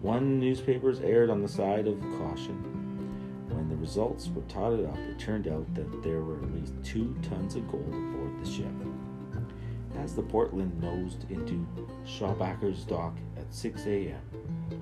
one 0.01 0.41
newspapers 0.41 1.01
erred 1.01 1.29
on 1.29 1.43
the 1.43 1.49
side 1.49 1.87
of 1.87 2.01
caution. 2.19 2.57
When 3.51 3.69
the 3.69 3.77
results 3.77 4.31
were 4.35 4.43
totted 4.49 4.87
up, 4.87 4.97
it 4.97 5.19
turned 5.19 5.49
out 5.49 5.73
that 5.75 6.03
there 6.03 6.23
were 6.23 6.39
at 6.39 6.55
least 6.55 6.73
two 6.83 7.15
tons 7.21 7.57
of 7.57 7.71
gold 7.71 7.89
aboard 7.89 8.43
the 8.43 8.51
ship. 8.51 8.73
As 9.99 10.15
the 10.15 10.23
Portland 10.23 10.81
nosed 10.81 11.31
into 11.31 11.67
Schwabacher's 12.07 12.85
dock 12.85 13.19
at 13.47 13.55
6 13.55 13.87
a.m. 13.87 14.21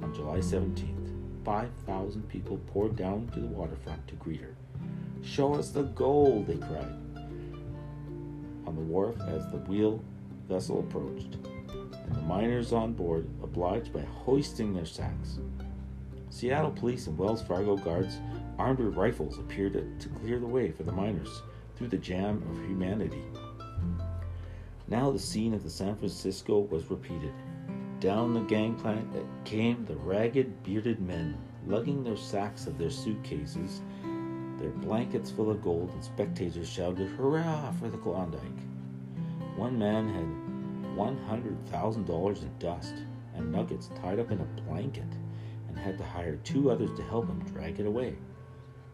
on 0.03 0.15
July 0.15 0.39
17th, 0.39 1.45
5,000 1.45 2.29
people 2.29 2.59
poured 2.73 2.97
down 2.97 3.29
to 3.35 3.41
the 3.41 3.47
waterfront 3.47 4.07
to 4.09 4.15
greet 4.15 4.41
her. 4.41 4.55
Show 5.23 5.55
us 5.55 5.71
the 5.71 5.83
gold, 5.83 6.47
they 6.47 6.57
cried 6.57 6.95
on 8.67 8.75
the 8.75 8.81
wharf 8.81 9.17
as 9.29 9.47
the 9.51 9.59
wheel 9.59 10.03
vessel 10.49 10.81
approached, 10.81 11.35
and 11.35 12.15
the 12.15 12.23
miners 12.23 12.73
on 12.73 12.95
board 12.95 13.29
obliged 13.43 13.93
by 13.93 14.01
hoisting 14.01 14.73
their 14.73 14.87
sacks. 14.87 15.39
Seattle 16.31 16.71
police 16.71 17.07
and 17.07 17.19
Wells 17.19 17.43
Fargo 17.43 17.77
guards 17.77 18.19
armed 18.59 18.79
with 18.79 18.97
rifles, 18.97 19.39
appeared 19.39 20.01
to 20.01 20.09
clear 20.21 20.39
the 20.39 20.47
way 20.47 20.71
for 20.71 20.85
the 20.85 20.93
miners 20.93 21.43
through 21.77 21.89
the 21.89 21.99
jam 21.99 22.43
of 22.51 22.59
humanity. 22.67 23.25
Now 24.89 25.11
the 25.11 25.19
scene 25.19 25.55
of 25.55 25.63
the 25.63 25.71
San 25.71 25.97
Francisco 25.97 26.61
was 26.61 26.91
repeated. 26.91 27.33
Down 28.05 28.35
the 28.35 28.41
gangplank 28.41 29.09
came 29.47 29.87
the 29.87 29.97
ragged, 29.97 30.63
bearded 30.63 31.01
men, 31.01 31.39
lugging 31.67 32.05
their 32.05 32.19
sacks 32.19 32.67
of 32.67 32.77
their 32.77 32.91
suitcases, 32.91 33.81
their 34.59 34.69
blankets 34.69 35.31
full 35.31 35.51
of 35.51 35.63
gold, 35.63 35.91
and 35.91 36.05
spectators 36.05 36.69
shouted, 36.69 37.09
Hurrah 37.13 37.73
for 37.81 37.89
the 37.89 37.97
Klondike! 37.97 38.61
One 39.57 39.79
man 39.79 40.07
had 40.13 40.27
$100,000 40.99 42.43
in 42.43 42.59
dust 42.59 42.95
and 43.35 43.51
nuggets 43.51 43.89
tied 44.03 44.19
up 44.19 44.31
in 44.31 44.41
a 44.41 44.61
blanket 44.69 45.09
and 45.69 45.79
had 45.79 45.97
to 45.97 46.05
hire 46.05 46.37
two 46.45 46.71
others 46.71 46.95
to 46.99 47.03
help 47.05 47.27
him 47.27 47.43
drag 47.55 47.81
it 47.81 47.87
away. 47.87 48.19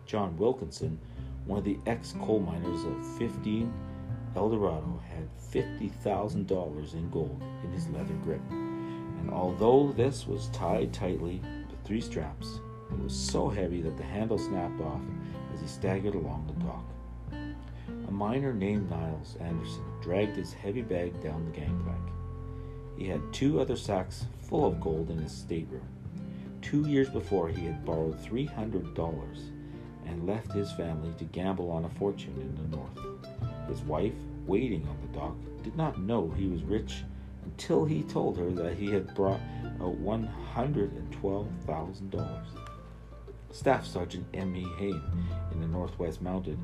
John 0.06 0.36
Wilkinson, 0.36 1.00
one 1.46 1.58
of 1.58 1.64
the 1.64 1.80
ex 1.84 2.14
coal 2.20 2.38
miners 2.38 2.84
of 2.84 3.18
15 3.18 3.74
El 4.36 4.50
Dorado, 4.50 5.02
had 5.08 5.28
$50,000 5.52 6.94
in 6.94 7.10
gold 7.10 7.42
in 7.64 7.72
his 7.72 7.88
leather 7.88 8.14
grip. 8.22 8.40
And 9.30 9.38
although 9.38 9.92
this 9.92 10.26
was 10.26 10.48
tied 10.48 10.92
tightly 10.92 11.40
with 11.70 11.80
three 11.84 12.00
straps, 12.00 12.58
it 12.90 13.00
was 13.00 13.14
so 13.14 13.48
heavy 13.48 13.80
that 13.80 13.96
the 13.96 14.02
handle 14.02 14.38
snapped 14.38 14.80
off 14.80 15.02
as 15.54 15.60
he 15.60 15.68
staggered 15.68 16.16
along 16.16 16.48
the 16.48 16.64
dock. 16.64 16.84
A 18.08 18.10
miner 18.10 18.52
named 18.52 18.90
Niles 18.90 19.36
Anderson 19.38 19.84
dragged 20.02 20.34
his 20.34 20.52
heavy 20.52 20.82
bag 20.82 21.22
down 21.22 21.44
the 21.44 21.52
gangplank. 21.52 22.02
He 22.98 23.06
had 23.06 23.32
two 23.32 23.60
other 23.60 23.76
sacks 23.76 24.26
full 24.40 24.66
of 24.66 24.80
gold 24.80 25.10
in 25.10 25.18
his 25.18 25.30
stateroom. 25.30 25.86
Two 26.60 26.88
years 26.88 27.08
before, 27.08 27.46
he 27.46 27.66
had 27.66 27.84
borrowed 27.84 28.20
$300 28.20 29.50
and 30.06 30.26
left 30.26 30.50
his 30.50 30.72
family 30.72 31.14
to 31.18 31.24
gamble 31.26 31.70
on 31.70 31.84
a 31.84 31.90
fortune 31.90 32.34
in 32.34 32.56
the 32.56 32.76
north. 32.76 33.68
His 33.68 33.80
wife, 33.82 34.12
waiting 34.44 34.88
on 34.88 34.98
the 35.02 35.18
dock, 35.20 35.36
did 35.62 35.76
not 35.76 36.00
know 36.00 36.30
he 36.30 36.48
was 36.48 36.64
rich 36.64 37.04
until 37.44 37.84
he 37.84 38.02
told 38.02 38.36
her 38.38 38.50
that 38.50 38.76
he 38.76 38.90
had 38.90 39.14
brought 39.14 39.38
uh, 39.80 39.86
out 39.86 40.02
$112,000. 40.02 42.44
Staff 43.52 43.86
Sergeant 43.86 44.26
M.E. 44.32 44.66
Hayne 44.78 45.02
in 45.52 45.60
the 45.60 45.66
Northwest 45.66 46.22
Mounted, 46.22 46.58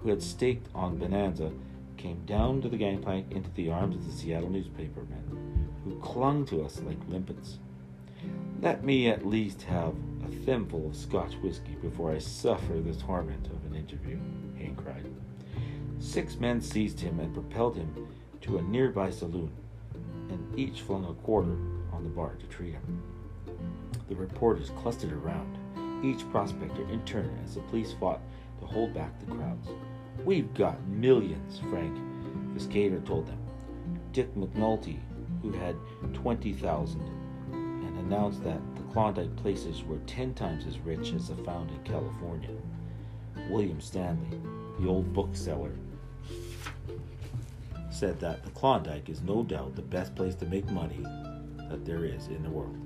who 0.00 0.10
had 0.10 0.22
staked 0.22 0.68
on 0.74 0.98
Bonanza, 0.98 1.50
came 1.96 2.24
down 2.26 2.62
to 2.62 2.68
the 2.68 2.76
gangplank 2.76 3.32
into 3.32 3.50
the 3.50 3.70
arms 3.70 3.96
of 3.96 4.06
the 4.06 4.12
Seattle 4.12 4.50
newspapermen, 4.50 5.68
who 5.84 5.98
clung 5.98 6.46
to 6.46 6.64
us 6.64 6.80
like 6.80 6.98
limpets. 7.08 7.58
Let 8.60 8.84
me 8.84 9.08
at 9.08 9.26
least 9.26 9.62
have 9.62 9.94
a 10.24 10.28
thimble 10.44 10.88
of 10.88 10.96
Scotch 10.96 11.34
whiskey 11.34 11.76
before 11.80 12.12
I 12.12 12.18
suffer 12.18 12.74
the 12.74 12.94
torment 12.94 13.46
of 13.46 13.64
an 13.66 13.74
interview, 13.74 14.18
Hayne 14.56 14.76
cried. 14.76 15.06
Six 15.98 16.36
men 16.36 16.60
seized 16.60 17.00
him 17.00 17.18
and 17.18 17.34
propelled 17.34 17.76
him 17.76 18.06
to 18.42 18.58
a 18.58 18.62
nearby 18.62 19.10
saloon, 19.10 19.50
and 20.30 20.58
each 20.58 20.82
flung 20.82 21.04
a 21.04 21.14
quarter 21.24 21.56
on 21.92 22.04
the 22.04 22.10
bar 22.10 22.36
to 22.38 22.62
him. 22.62 23.02
The 24.08 24.16
reporters 24.16 24.70
clustered 24.80 25.12
around, 25.12 25.58
each 26.04 26.28
prospector 26.30 26.82
in 26.90 27.04
turn 27.04 27.38
as 27.44 27.54
the 27.54 27.60
police 27.62 27.94
fought 27.98 28.20
to 28.60 28.66
hold 28.66 28.94
back 28.94 29.18
the 29.20 29.26
crowds. 29.26 29.68
We've 30.24 30.52
got 30.54 30.80
millions, 30.86 31.60
Frank 31.70 31.96
Phiscator 32.54 33.04
told 33.04 33.26
them. 33.26 33.38
Dick 34.12 34.34
McNulty, 34.34 34.98
who 35.42 35.52
had 35.52 35.76
20,000, 36.14 37.00
and 37.52 37.98
announced 37.98 38.42
that 38.44 38.60
the 38.74 38.82
Klondike 38.92 39.34
places 39.36 39.84
were 39.84 39.98
10 40.06 40.34
times 40.34 40.66
as 40.66 40.78
rich 40.80 41.12
as 41.12 41.28
the 41.28 41.36
found 41.36 41.70
in 41.70 41.82
California. 41.84 42.50
William 43.50 43.80
Stanley, 43.80 44.40
the 44.80 44.88
old 44.88 45.12
bookseller, 45.12 45.72
said 47.98 48.20
that 48.20 48.44
the 48.44 48.50
Klondike 48.50 49.08
is 49.08 49.22
no 49.22 49.42
doubt 49.42 49.74
the 49.74 49.82
best 49.82 50.14
place 50.14 50.36
to 50.36 50.46
make 50.46 50.70
money 50.70 51.00
that 51.68 51.84
there 51.84 52.04
is 52.04 52.28
in 52.28 52.44
the 52.44 52.48
world. 52.48 52.78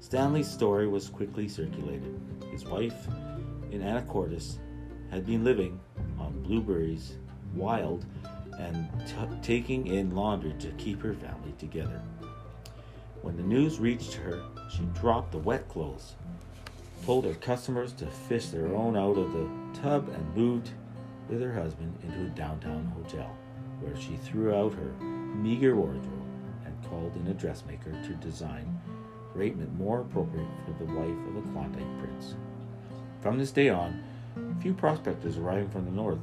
Stanley's 0.00 0.50
story 0.50 0.86
was 0.86 1.08
quickly 1.08 1.48
circulated. 1.48 2.20
His 2.50 2.66
wife, 2.66 3.06
in 3.70 3.80
Anacortes, 3.80 4.58
had 5.10 5.24
been 5.24 5.42
living 5.42 5.80
on 6.18 6.42
blueberries, 6.42 7.14
wild, 7.54 8.04
and 8.58 8.90
t- 9.06 9.14
taking 9.40 9.86
in 9.86 10.14
laundry 10.14 10.52
to 10.58 10.70
keep 10.72 11.00
her 11.00 11.14
family 11.14 11.54
together. 11.58 12.02
When 13.22 13.38
the 13.38 13.42
news 13.42 13.80
reached 13.80 14.12
her, 14.12 14.42
she 14.68 14.82
dropped 15.00 15.32
the 15.32 15.38
wet 15.38 15.66
clothes, 15.70 16.14
told 17.06 17.24
her 17.24 17.34
customers 17.34 17.94
to 17.94 18.06
fish 18.06 18.48
their 18.48 18.76
own 18.76 18.98
out 18.98 19.16
of 19.16 19.32
the 19.32 19.48
tub, 19.80 20.10
and 20.10 20.36
moved 20.36 20.72
with 21.30 21.40
her 21.40 21.54
husband 21.54 21.96
into 22.02 22.26
a 22.26 22.36
downtown 22.36 22.84
hotel 22.94 23.34
where 23.82 23.96
she 23.96 24.16
threw 24.16 24.54
out 24.54 24.74
her 24.74 25.04
meager 25.34 25.76
wardrobe 25.76 26.06
and 26.64 26.84
called 26.88 27.14
in 27.16 27.26
a 27.28 27.34
dressmaker 27.34 27.92
to 28.02 28.14
design 28.14 28.80
raiment 29.34 29.72
more 29.78 30.00
appropriate 30.00 30.48
for 30.64 30.84
the 30.84 30.92
wife 30.92 31.28
of 31.28 31.36
a 31.36 31.52
Klondike 31.52 31.98
prince. 31.98 32.34
From 33.20 33.38
this 33.38 33.50
day 33.50 33.68
on, 33.68 34.02
few 34.60 34.74
prospectors 34.74 35.38
arriving 35.38 35.70
from 35.70 35.84
the 35.84 35.90
north 35.90 36.18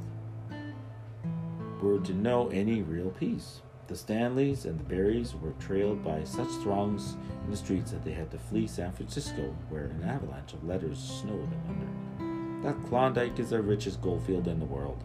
were 1.82 1.98
to 2.00 2.14
know 2.14 2.48
any 2.48 2.82
real 2.82 3.10
peace. 3.10 3.62
The 3.86 3.96
Stanleys 3.96 4.66
and 4.66 4.78
the 4.78 4.84
Berries 4.84 5.34
were 5.34 5.54
trailed 5.58 6.04
by 6.04 6.22
such 6.24 6.48
throngs 6.62 7.16
in 7.44 7.50
the 7.50 7.56
streets 7.56 7.90
that 7.90 8.04
they 8.04 8.12
had 8.12 8.30
to 8.30 8.38
flee 8.38 8.66
San 8.66 8.92
Francisco, 8.92 9.54
where 9.68 9.86
an 9.86 10.04
avalanche 10.04 10.52
of 10.52 10.62
letters 10.64 10.98
snowed 10.98 11.50
them 11.50 11.62
under. 11.68 12.68
That 12.68 12.86
Klondike 12.88 13.38
is 13.40 13.50
the 13.50 13.60
richest 13.60 14.00
goldfield 14.02 14.46
in 14.46 14.60
the 14.60 14.66
world, 14.66 15.02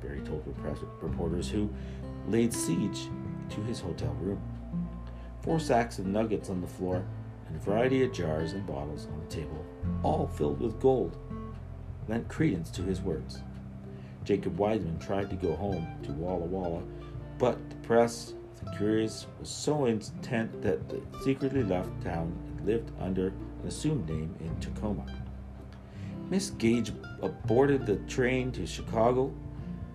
Berry 0.00 0.20
told 0.20 0.44
reporters 1.00 1.48
who 1.48 1.68
laid 2.30 2.52
siege 2.52 3.08
to 3.50 3.60
his 3.62 3.80
hotel 3.80 4.14
room. 4.20 4.40
Four 5.42 5.58
sacks 5.58 5.98
of 5.98 6.06
nuggets 6.06 6.50
on 6.50 6.60
the 6.60 6.66
floor 6.66 7.04
and 7.46 7.56
a 7.56 7.60
variety 7.60 8.04
of 8.04 8.12
jars 8.12 8.52
and 8.52 8.66
bottles 8.66 9.06
on 9.06 9.18
the 9.20 9.34
table, 9.34 9.64
all 10.02 10.26
filled 10.26 10.60
with 10.60 10.80
gold, 10.80 11.16
lent 12.06 12.28
credence 12.28 12.70
to 12.70 12.82
his 12.82 13.00
words. 13.00 13.42
Jacob 14.24 14.58
Wiseman 14.58 14.98
tried 14.98 15.30
to 15.30 15.36
go 15.36 15.56
home 15.56 15.86
to 16.02 16.12
Walla 16.12 16.44
Walla, 16.44 16.82
but 17.38 17.56
the 17.70 17.76
press, 17.76 18.34
the 18.62 18.70
curious, 18.76 19.26
was 19.40 19.48
so 19.48 19.86
intent 19.86 20.60
that 20.60 20.88
they 20.88 21.00
secretly 21.22 21.62
left 21.62 21.88
town 22.02 22.36
and 22.46 22.66
lived 22.66 22.90
under 23.00 23.28
an 23.28 23.66
assumed 23.66 24.08
name 24.08 24.34
in 24.40 24.54
Tacoma. 24.60 25.06
Miss 26.28 26.50
Gage 26.50 26.92
boarded 27.46 27.86
the 27.86 27.96
train 28.08 28.52
to 28.52 28.66
Chicago, 28.66 29.32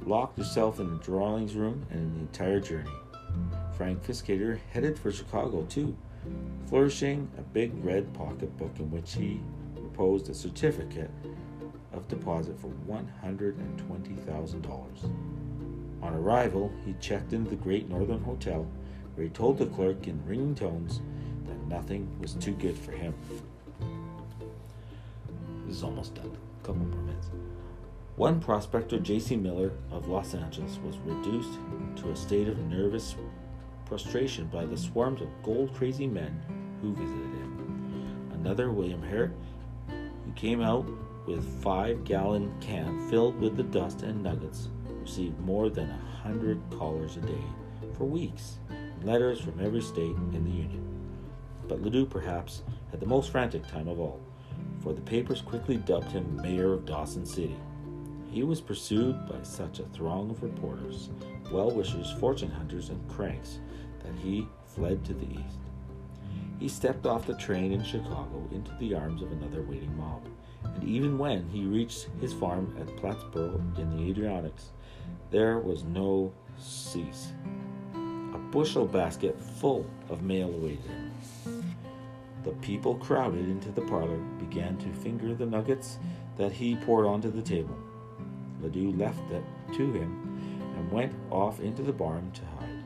locked 0.07 0.37
herself 0.37 0.79
in 0.79 0.89
the 0.89 1.03
drawings 1.03 1.55
room 1.55 1.85
and 1.89 2.15
the 2.15 2.19
entire 2.19 2.59
journey. 2.59 2.91
Frank 3.75 4.03
Phiscator 4.03 4.59
headed 4.71 4.99
for 4.99 5.11
Chicago 5.11 5.63
too, 5.63 5.97
flourishing 6.67 7.27
a 7.37 7.41
big 7.41 7.71
red 7.83 8.13
pocketbook 8.13 8.79
in 8.79 8.89
which 8.91 9.13
he 9.13 9.41
proposed 9.75 10.29
a 10.29 10.33
certificate 10.33 11.11
of 11.91 12.07
deposit 12.07 12.57
for 12.59 12.69
$120,000. 12.89 15.11
On 16.01 16.13
arrival, 16.13 16.71
he 16.85 16.93
checked 16.99 17.33
into 17.33 17.49
the 17.49 17.55
Great 17.55 17.89
Northern 17.89 18.23
Hotel, 18.23 18.67
where 19.15 19.25
he 19.25 19.29
told 19.29 19.57
the 19.57 19.65
clerk 19.67 20.07
in 20.07 20.25
ringing 20.25 20.55
tones 20.55 21.01
that 21.45 21.57
nothing 21.67 22.09
was 22.19 22.33
too 22.33 22.53
good 22.53 22.77
for 22.77 22.91
him. 22.91 23.13
This 25.65 25.77
is 25.77 25.83
almost 25.83 26.15
done. 26.15 26.35
A 26.61 26.65
couple 26.65 26.85
more 26.85 27.01
minutes. 27.01 27.29
One 28.15 28.39
prospector, 28.39 28.99
J.C. 28.99 29.35
Miller 29.35 29.71
of 29.91 30.07
Los 30.07 30.35
Angeles, 30.35 30.77
was 30.85 30.97
reduced 30.99 31.57
to 31.95 32.11
a 32.11 32.15
state 32.15 32.47
of 32.47 32.59
nervous 32.59 33.15
prostration 33.87 34.45
by 34.47 34.65
the 34.65 34.77
swarms 34.77 35.19
of 35.19 35.29
gold 35.41 35.73
crazy 35.73 36.05
men 36.05 36.39
who 36.79 36.93
visited 36.93 37.33
him. 37.33 38.29
Another, 38.33 38.71
William 38.71 39.01
Hare, 39.01 39.33
who 39.87 40.31
came 40.35 40.61
out 40.61 40.85
with 41.25 41.63
five 41.63 42.03
gallon 42.03 42.53
can 42.61 43.09
filled 43.09 43.39
with 43.39 43.57
the 43.57 43.63
dust 43.63 44.03
and 44.03 44.21
nuggets, 44.21 44.69
received 45.01 45.39
more 45.39 45.71
than 45.71 45.89
a 45.89 46.17
hundred 46.21 46.61
callers 46.69 47.17
a 47.17 47.21
day 47.21 47.43
for 47.97 48.05
weeks, 48.05 48.59
letters 49.01 49.41
from 49.41 49.59
every 49.59 49.81
state 49.81 50.15
in 50.33 50.43
the 50.43 50.51
Union. 50.51 50.85
But 51.67 51.81
Ladue, 51.81 52.07
perhaps, 52.07 52.61
had 52.91 52.99
the 52.99 53.07
most 53.07 53.31
frantic 53.31 53.67
time 53.67 53.87
of 53.87 53.99
all, 53.99 54.21
for 54.81 54.93
the 54.93 55.01
papers 55.01 55.41
quickly 55.41 55.77
dubbed 55.77 56.11
him 56.11 56.39
mayor 56.43 56.73
of 56.73 56.85
Dawson 56.85 57.25
City. 57.25 57.57
He 58.33 58.43
was 58.43 58.59
pursued 58.59 59.27
by 59.27 59.43
such 59.43 59.79
a 59.79 59.83
throng 59.83 60.31
of 60.31 60.41
reporters, 60.41 61.09
well 61.51 61.71
wishers, 61.71 62.11
fortune 62.19 62.49
hunters, 62.49 62.89
and 62.89 63.09
cranks 63.09 63.59
that 64.03 64.15
he 64.15 64.47
fled 64.65 65.05
to 65.05 65.13
the 65.13 65.31
east. 65.31 65.59
He 66.59 66.67
stepped 66.67 67.05
off 67.05 67.27
the 67.27 67.37
train 67.37 67.71
in 67.71 67.83
Chicago 67.83 68.49
into 68.51 68.71
the 68.79 68.95
arms 68.95 69.21
of 69.21 69.31
another 69.31 69.61
waiting 69.61 69.95
mob 69.95 70.23
and 70.63 70.83
even 70.83 71.17
when 71.17 71.47
he 71.49 71.65
reached 71.65 72.07
his 72.19 72.33
farm 72.33 72.75
at 72.79 72.95
Plattsburgh 72.97 73.61
in 73.77 73.95
the 73.95 74.09
Adirondack, 74.09 74.53
there 75.31 75.59
was 75.59 75.83
no 75.83 76.31
cease. 76.57 77.31
A 77.95 78.37
bushel 78.51 78.85
basket 78.85 79.39
full 79.39 79.85
of 80.09 80.23
mail 80.23 80.49
awaited 80.49 80.85
him. 80.85 81.11
The 82.43 82.51
people 82.53 82.95
crowded 82.95 83.47
into 83.47 83.71
the 83.71 83.81
parlor 83.81 84.17
began 84.39 84.77
to 84.77 84.93
finger 84.93 85.33
the 85.33 85.45
nuggets 85.45 85.97
that 86.37 86.51
he 86.51 86.75
poured 86.75 87.05
onto 87.05 87.31
the 87.31 87.41
table. 87.41 87.77
Ladue 88.63 88.97
left 88.97 89.29
it 89.31 89.43
to 89.73 89.91
him 89.91 90.39
and 90.77 90.91
went 90.91 91.13
off 91.29 91.59
into 91.59 91.83
the 91.83 91.91
barn 91.91 92.31
to 92.31 92.41
hide. 92.57 92.83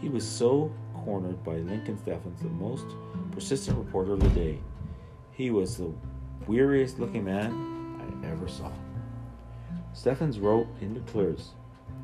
He 0.00 0.08
was 0.08 0.26
so 0.26 0.72
cornered 0.94 1.42
by 1.42 1.56
Lincoln 1.56 1.98
Steffens, 1.98 2.40
the 2.40 2.48
most 2.48 2.86
persistent 3.32 3.76
reporter 3.78 4.12
of 4.12 4.20
the 4.20 4.28
day. 4.30 4.58
He 5.32 5.50
was 5.50 5.76
the 5.76 5.92
weariest 6.46 6.98
looking 6.98 7.24
man 7.24 8.22
I 8.24 8.28
ever 8.28 8.48
saw. 8.48 8.70
Steffens 9.92 10.38
wrote 10.38 10.68
in 10.80 10.94
Declares, 10.94 11.50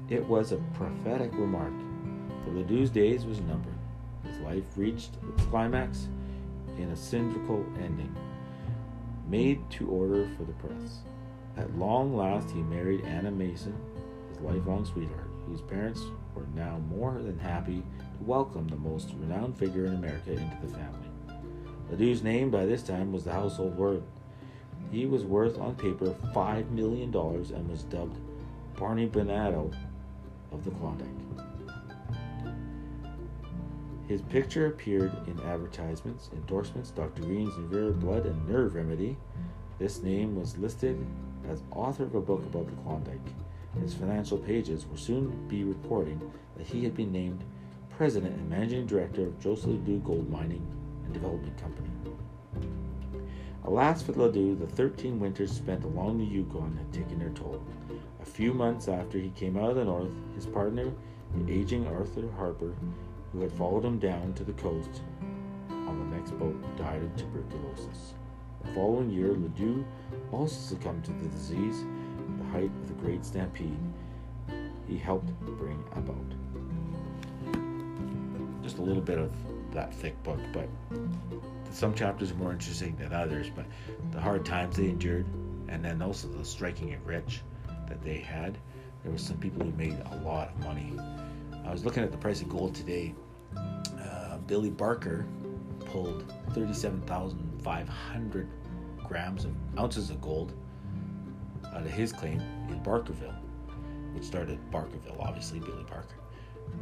it 0.09 0.25
was 0.27 0.53
a 0.53 0.57
prophetic 0.75 1.33
remark, 1.33 1.73
for 2.45 2.51
Ladue's 2.51 2.91
days 2.91 3.25
was 3.25 3.41
numbered. 3.41 3.73
His 4.25 4.39
life 4.41 4.65
reached 4.77 5.13
its 5.33 5.45
climax 5.47 6.09
in 6.77 6.91
a 6.91 6.97
Cinderella 6.97 7.65
ending, 7.81 8.15
made 9.29 9.59
to 9.71 9.89
order 9.89 10.29
for 10.37 10.45
the 10.45 10.53
press. 10.55 11.03
At 11.57 11.79
long 11.79 12.17
last, 12.17 12.51
he 12.51 12.63
married 12.63 13.05
Anna 13.05 13.31
Mason, 13.31 13.77
his 14.29 14.41
lifelong 14.41 14.85
sweetheart, 14.85 15.31
whose 15.47 15.61
parents 15.61 16.03
were 16.35 16.47
now 16.55 16.79
more 16.91 17.13
than 17.23 17.39
happy 17.39 17.83
to 17.99 18.25
welcome 18.25 18.67
the 18.67 18.77
most 18.77 19.11
renowned 19.19 19.57
figure 19.57 19.87
in 19.87 19.95
America 19.95 20.33
into 20.33 20.57
the 20.63 20.73
family. 20.73 21.09
Ladue's 21.91 22.23
name 22.23 22.51
by 22.51 22.67
this 22.67 22.83
time 22.83 23.13
was 23.13 23.25
the 23.25 23.33
household 23.33 23.77
word. 23.77 24.03
He 24.91 25.07
was 25.07 25.25
worth 25.25 25.59
on 25.59 25.77
paper 25.77 26.15
$5 26.35 26.71
million 26.71 27.15
and 27.15 27.69
was 27.69 27.85
dubbed 27.85 28.19
Barney 28.77 29.07
Barnato 29.07 29.71
of 30.51 30.65
the 30.65 30.71
Klondike. 30.73 31.09
His 34.09 34.23
picture 34.23 34.67
appeared 34.67 35.13
in 35.27 35.41
advertisements, 35.41 36.31
endorsements, 36.35 36.91
Dr. 36.91 37.23
Green's 37.23 37.55
Rare 37.73 37.93
Blood 37.93 38.27
and 38.27 38.49
Nerve 38.49 38.75
Remedy. 38.75 39.17
This 39.79 40.03
name 40.03 40.37
was 40.39 40.59
listed 40.59 41.05
as 41.49 41.63
author 41.73 42.05
of 42.05 42.15
a 42.15 42.21
book 42.21 42.45
about 42.47 42.67
the 42.67 42.83
Klondike. 42.83 43.21
His 43.81 43.95
financial 43.95 44.39
pages 44.39 44.87
will 44.87 44.97
soon 44.97 45.49
be 45.49 45.65
reporting 45.65 46.21
that 46.57 46.67
he 46.67 46.85
had 46.85 46.97
been 46.97 47.13
named 47.13 47.43
president 47.97 48.37
and 48.37 48.49
managing 48.49 48.87
director 48.87 49.23
of 49.27 49.41
Joseph 49.41 49.71
Ladue 49.71 50.05
Gold 50.05 50.31
Mining 50.31 50.67
and 51.05 51.13
Development 51.13 51.57
Company. 51.61 51.89
Alas 53.65 54.03
for 54.03 54.13
Ladue, 54.13 54.59
the 54.59 54.67
13 54.67 55.19
winters 55.19 55.51
spent 55.51 55.85
along 55.85 56.19
the 56.19 56.25
Yukon 56.25 56.77
had 56.77 56.93
taken 56.93 57.19
their 57.19 57.31
toll. 57.31 57.63
A 58.21 58.25
few 58.25 58.53
months 58.53 58.89
after 58.89 59.19
he 59.19 59.31
came 59.31 59.57
out 59.57 59.71
of 59.71 59.77
the 59.77 59.85
north, 59.85 60.11
his 60.35 60.47
partner, 60.47 60.93
the 61.35 61.53
aging 61.53 61.87
Arthur 61.87 62.31
Harper, 62.37 62.75
who 63.33 63.41
had 63.41 63.53
followed 63.53 63.85
him 63.85 63.99
down 63.99 64.35
to 64.35 64.45
the 64.45 64.53
coast 64.53 65.03
on 65.71 65.99
the 65.99 66.17
next 66.17 66.33
boat, 66.33 66.57
died 66.77 67.03
of 67.03 67.17
tuberculosis. 67.17 68.15
The 68.65 68.73
following 68.73 69.11
year, 69.11 69.35
Ladue 69.35 69.85
also 70.33 70.75
succumbed 70.75 71.05
to 71.05 71.13
the 71.13 71.29
disease 71.29 71.85
at 72.19 72.39
the 72.39 72.45
height 72.45 72.71
of 72.83 72.89
the 72.89 72.95
Great 72.95 73.25
Stampede 73.25 73.79
he 74.89 74.99
helped 74.99 75.29
bring 75.59 75.83
about. 75.93 76.17
Just 78.63 78.79
a 78.79 78.83
little 78.83 79.03
bit 79.03 79.19
of 79.19 79.33
that 79.73 79.93
thick 79.95 80.23
book, 80.23 80.39
but 80.53 80.69
some 81.71 81.95
chapters 81.95 82.31
are 82.31 82.37
more 82.37 82.53
interesting 82.53 82.97
than 82.97 83.13
others. 83.13 83.51
But 83.55 83.67
the 84.13 84.21
hard 84.21 84.45
times 84.45 84.77
they 84.77 84.85
endured, 84.85 85.27
and 85.69 85.85
then 85.85 86.01
also 86.03 86.29
the 86.29 86.45
striking 86.45 86.91
it 86.91 87.01
rich 87.05 87.43
that 87.89 88.03
they 88.03 88.19
had. 88.19 88.59
There 89.03 89.13
were 89.13 89.19
some 89.19 89.37
people 89.37 89.65
who 89.65 89.73
made 89.73 89.99
a 90.13 90.17
lot 90.25 90.51
of 90.51 90.59
money. 90.65 90.93
I 91.67 91.73
was 91.73 91.85
looking 91.85 92.03
at 92.03 92.11
the 92.13 92.19
price 92.19 92.41
of 92.41 92.49
gold 92.49 92.75
today. 92.75 93.15
Uh, 93.57 94.39
Billy 94.47 94.71
Barker 94.71 95.27
pulled 95.87 96.33
37,500 96.53 98.49
grams 99.05 99.45
of 99.45 99.53
ounces 99.79 100.11
of 100.11 100.21
gold 100.21 100.53
out 101.75 101.83
of 101.83 101.91
his 101.91 102.13
claim 102.13 102.41
in 102.69 102.81
Barkerville, 102.83 103.35
which 104.15 104.25
started 104.25 104.59
Barkerville, 104.71 105.21
obviously 105.21 105.61
Billy 105.61 105.85
Barker. 105.85 106.17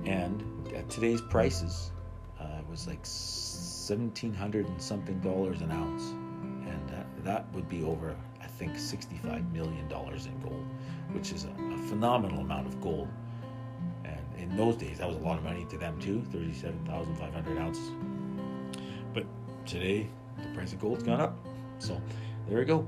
And 0.05 0.43
at 0.75 0.89
today's 0.89 1.20
prices, 1.20 1.93
uh, 2.41 2.59
it 2.59 2.70
was 2.70 2.87
like 2.87 2.99
1,700 2.99 4.66
and 4.66 4.81
something 4.83 5.18
dollars 5.20 5.61
an 5.61 5.70
ounce, 5.70 6.11
and 6.11 6.89
that, 6.89 7.07
that 7.25 7.53
would 7.55 7.68
be 7.68 7.83
over, 7.85 8.16
I 8.41 8.47
think, 8.47 8.79
65 8.79 9.53
million 9.53 9.89
dollars 9.89 10.27
in 10.27 10.39
gold, 10.41 10.64
which 11.12 11.33
is 11.33 11.45
a, 11.45 11.49
a 11.49 11.79
phenomenal 11.89 12.41
amount 12.41 12.66
of 12.66 12.81
gold. 12.81 13.09
And 14.05 14.20
in 14.39 14.57
those 14.57 14.77
days, 14.77 14.99
that 14.99 15.09
was 15.09 15.16
a 15.16 15.20
lot 15.20 15.39
of 15.39 15.45
money 15.45 15.66
to 15.70 15.79
them 15.79 15.99
too, 16.01 16.23
37,500 16.33 17.59
ounces. 17.59 17.91
But 19.14 19.27
today, 19.66 20.09
the 20.41 20.49
price 20.55 20.73
of 20.73 20.81
gold's 20.81 21.03
gone 21.03 21.20
up. 21.20 21.37
So 21.83 22.01
there 22.49 22.59
we 22.59 22.64
go. 22.64 22.87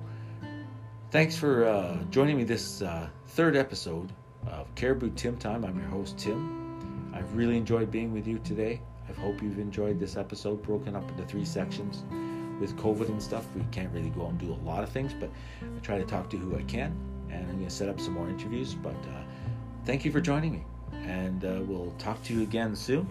Thanks 1.10 1.36
for 1.36 1.64
uh, 1.64 1.98
joining 2.10 2.36
me 2.36 2.44
this 2.44 2.80
uh, 2.80 3.08
third 3.26 3.56
episode 3.56 4.12
of 4.46 4.72
Caribou 4.76 5.10
Tim 5.16 5.36
Time. 5.36 5.64
I'm 5.64 5.76
your 5.76 5.88
host, 5.88 6.16
Tim. 6.16 7.10
I've 7.12 7.34
really 7.34 7.56
enjoyed 7.56 7.90
being 7.90 8.12
with 8.12 8.28
you 8.28 8.38
today. 8.44 8.80
I 9.08 9.20
hope 9.20 9.42
you've 9.42 9.58
enjoyed 9.58 9.98
this 9.98 10.16
episode 10.16 10.62
broken 10.62 10.94
up 10.94 11.08
into 11.10 11.24
three 11.24 11.44
sections. 11.44 12.04
With 12.60 12.76
COVID 12.76 13.08
and 13.08 13.20
stuff, 13.20 13.44
we 13.56 13.64
can't 13.72 13.92
really 13.92 14.10
go 14.10 14.26
and 14.26 14.38
do 14.38 14.52
a 14.52 14.60
lot 14.64 14.84
of 14.84 14.90
things, 14.90 15.12
but 15.12 15.28
I 15.62 15.78
try 15.80 15.98
to 15.98 16.04
talk 16.04 16.30
to 16.30 16.36
who 16.36 16.56
I 16.56 16.62
can, 16.62 16.96
and 17.30 17.40
I'm 17.48 17.56
going 17.56 17.64
to 17.64 17.70
set 17.74 17.88
up 17.88 18.00
some 18.00 18.14
more 18.14 18.28
interviews. 18.28 18.74
But 18.74 18.94
uh, 18.94 19.24
thank 19.84 20.04
you 20.04 20.12
for 20.12 20.20
joining 20.20 20.52
me, 20.52 20.64
and 21.02 21.44
uh, 21.44 21.62
we'll 21.66 21.92
talk 21.98 22.22
to 22.24 22.32
you 22.32 22.42
again 22.42 22.76
soon. 22.76 23.08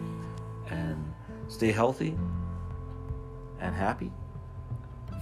And 0.70 1.14
stay 1.50 1.74
healthy 1.74 2.18
and 3.60 3.76
happy. 3.76 4.14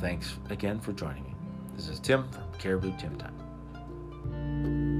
Thanks 0.02 0.40
again 0.50 0.80
for 0.80 0.94
joining 0.94 1.24
me. 1.24 1.36
This 1.76 1.88
is 1.88 2.00
Tim 2.00 2.28
from 2.32 2.52
Caribou 2.58 2.92
Tim 2.98 3.16
Time. 3.18 4.91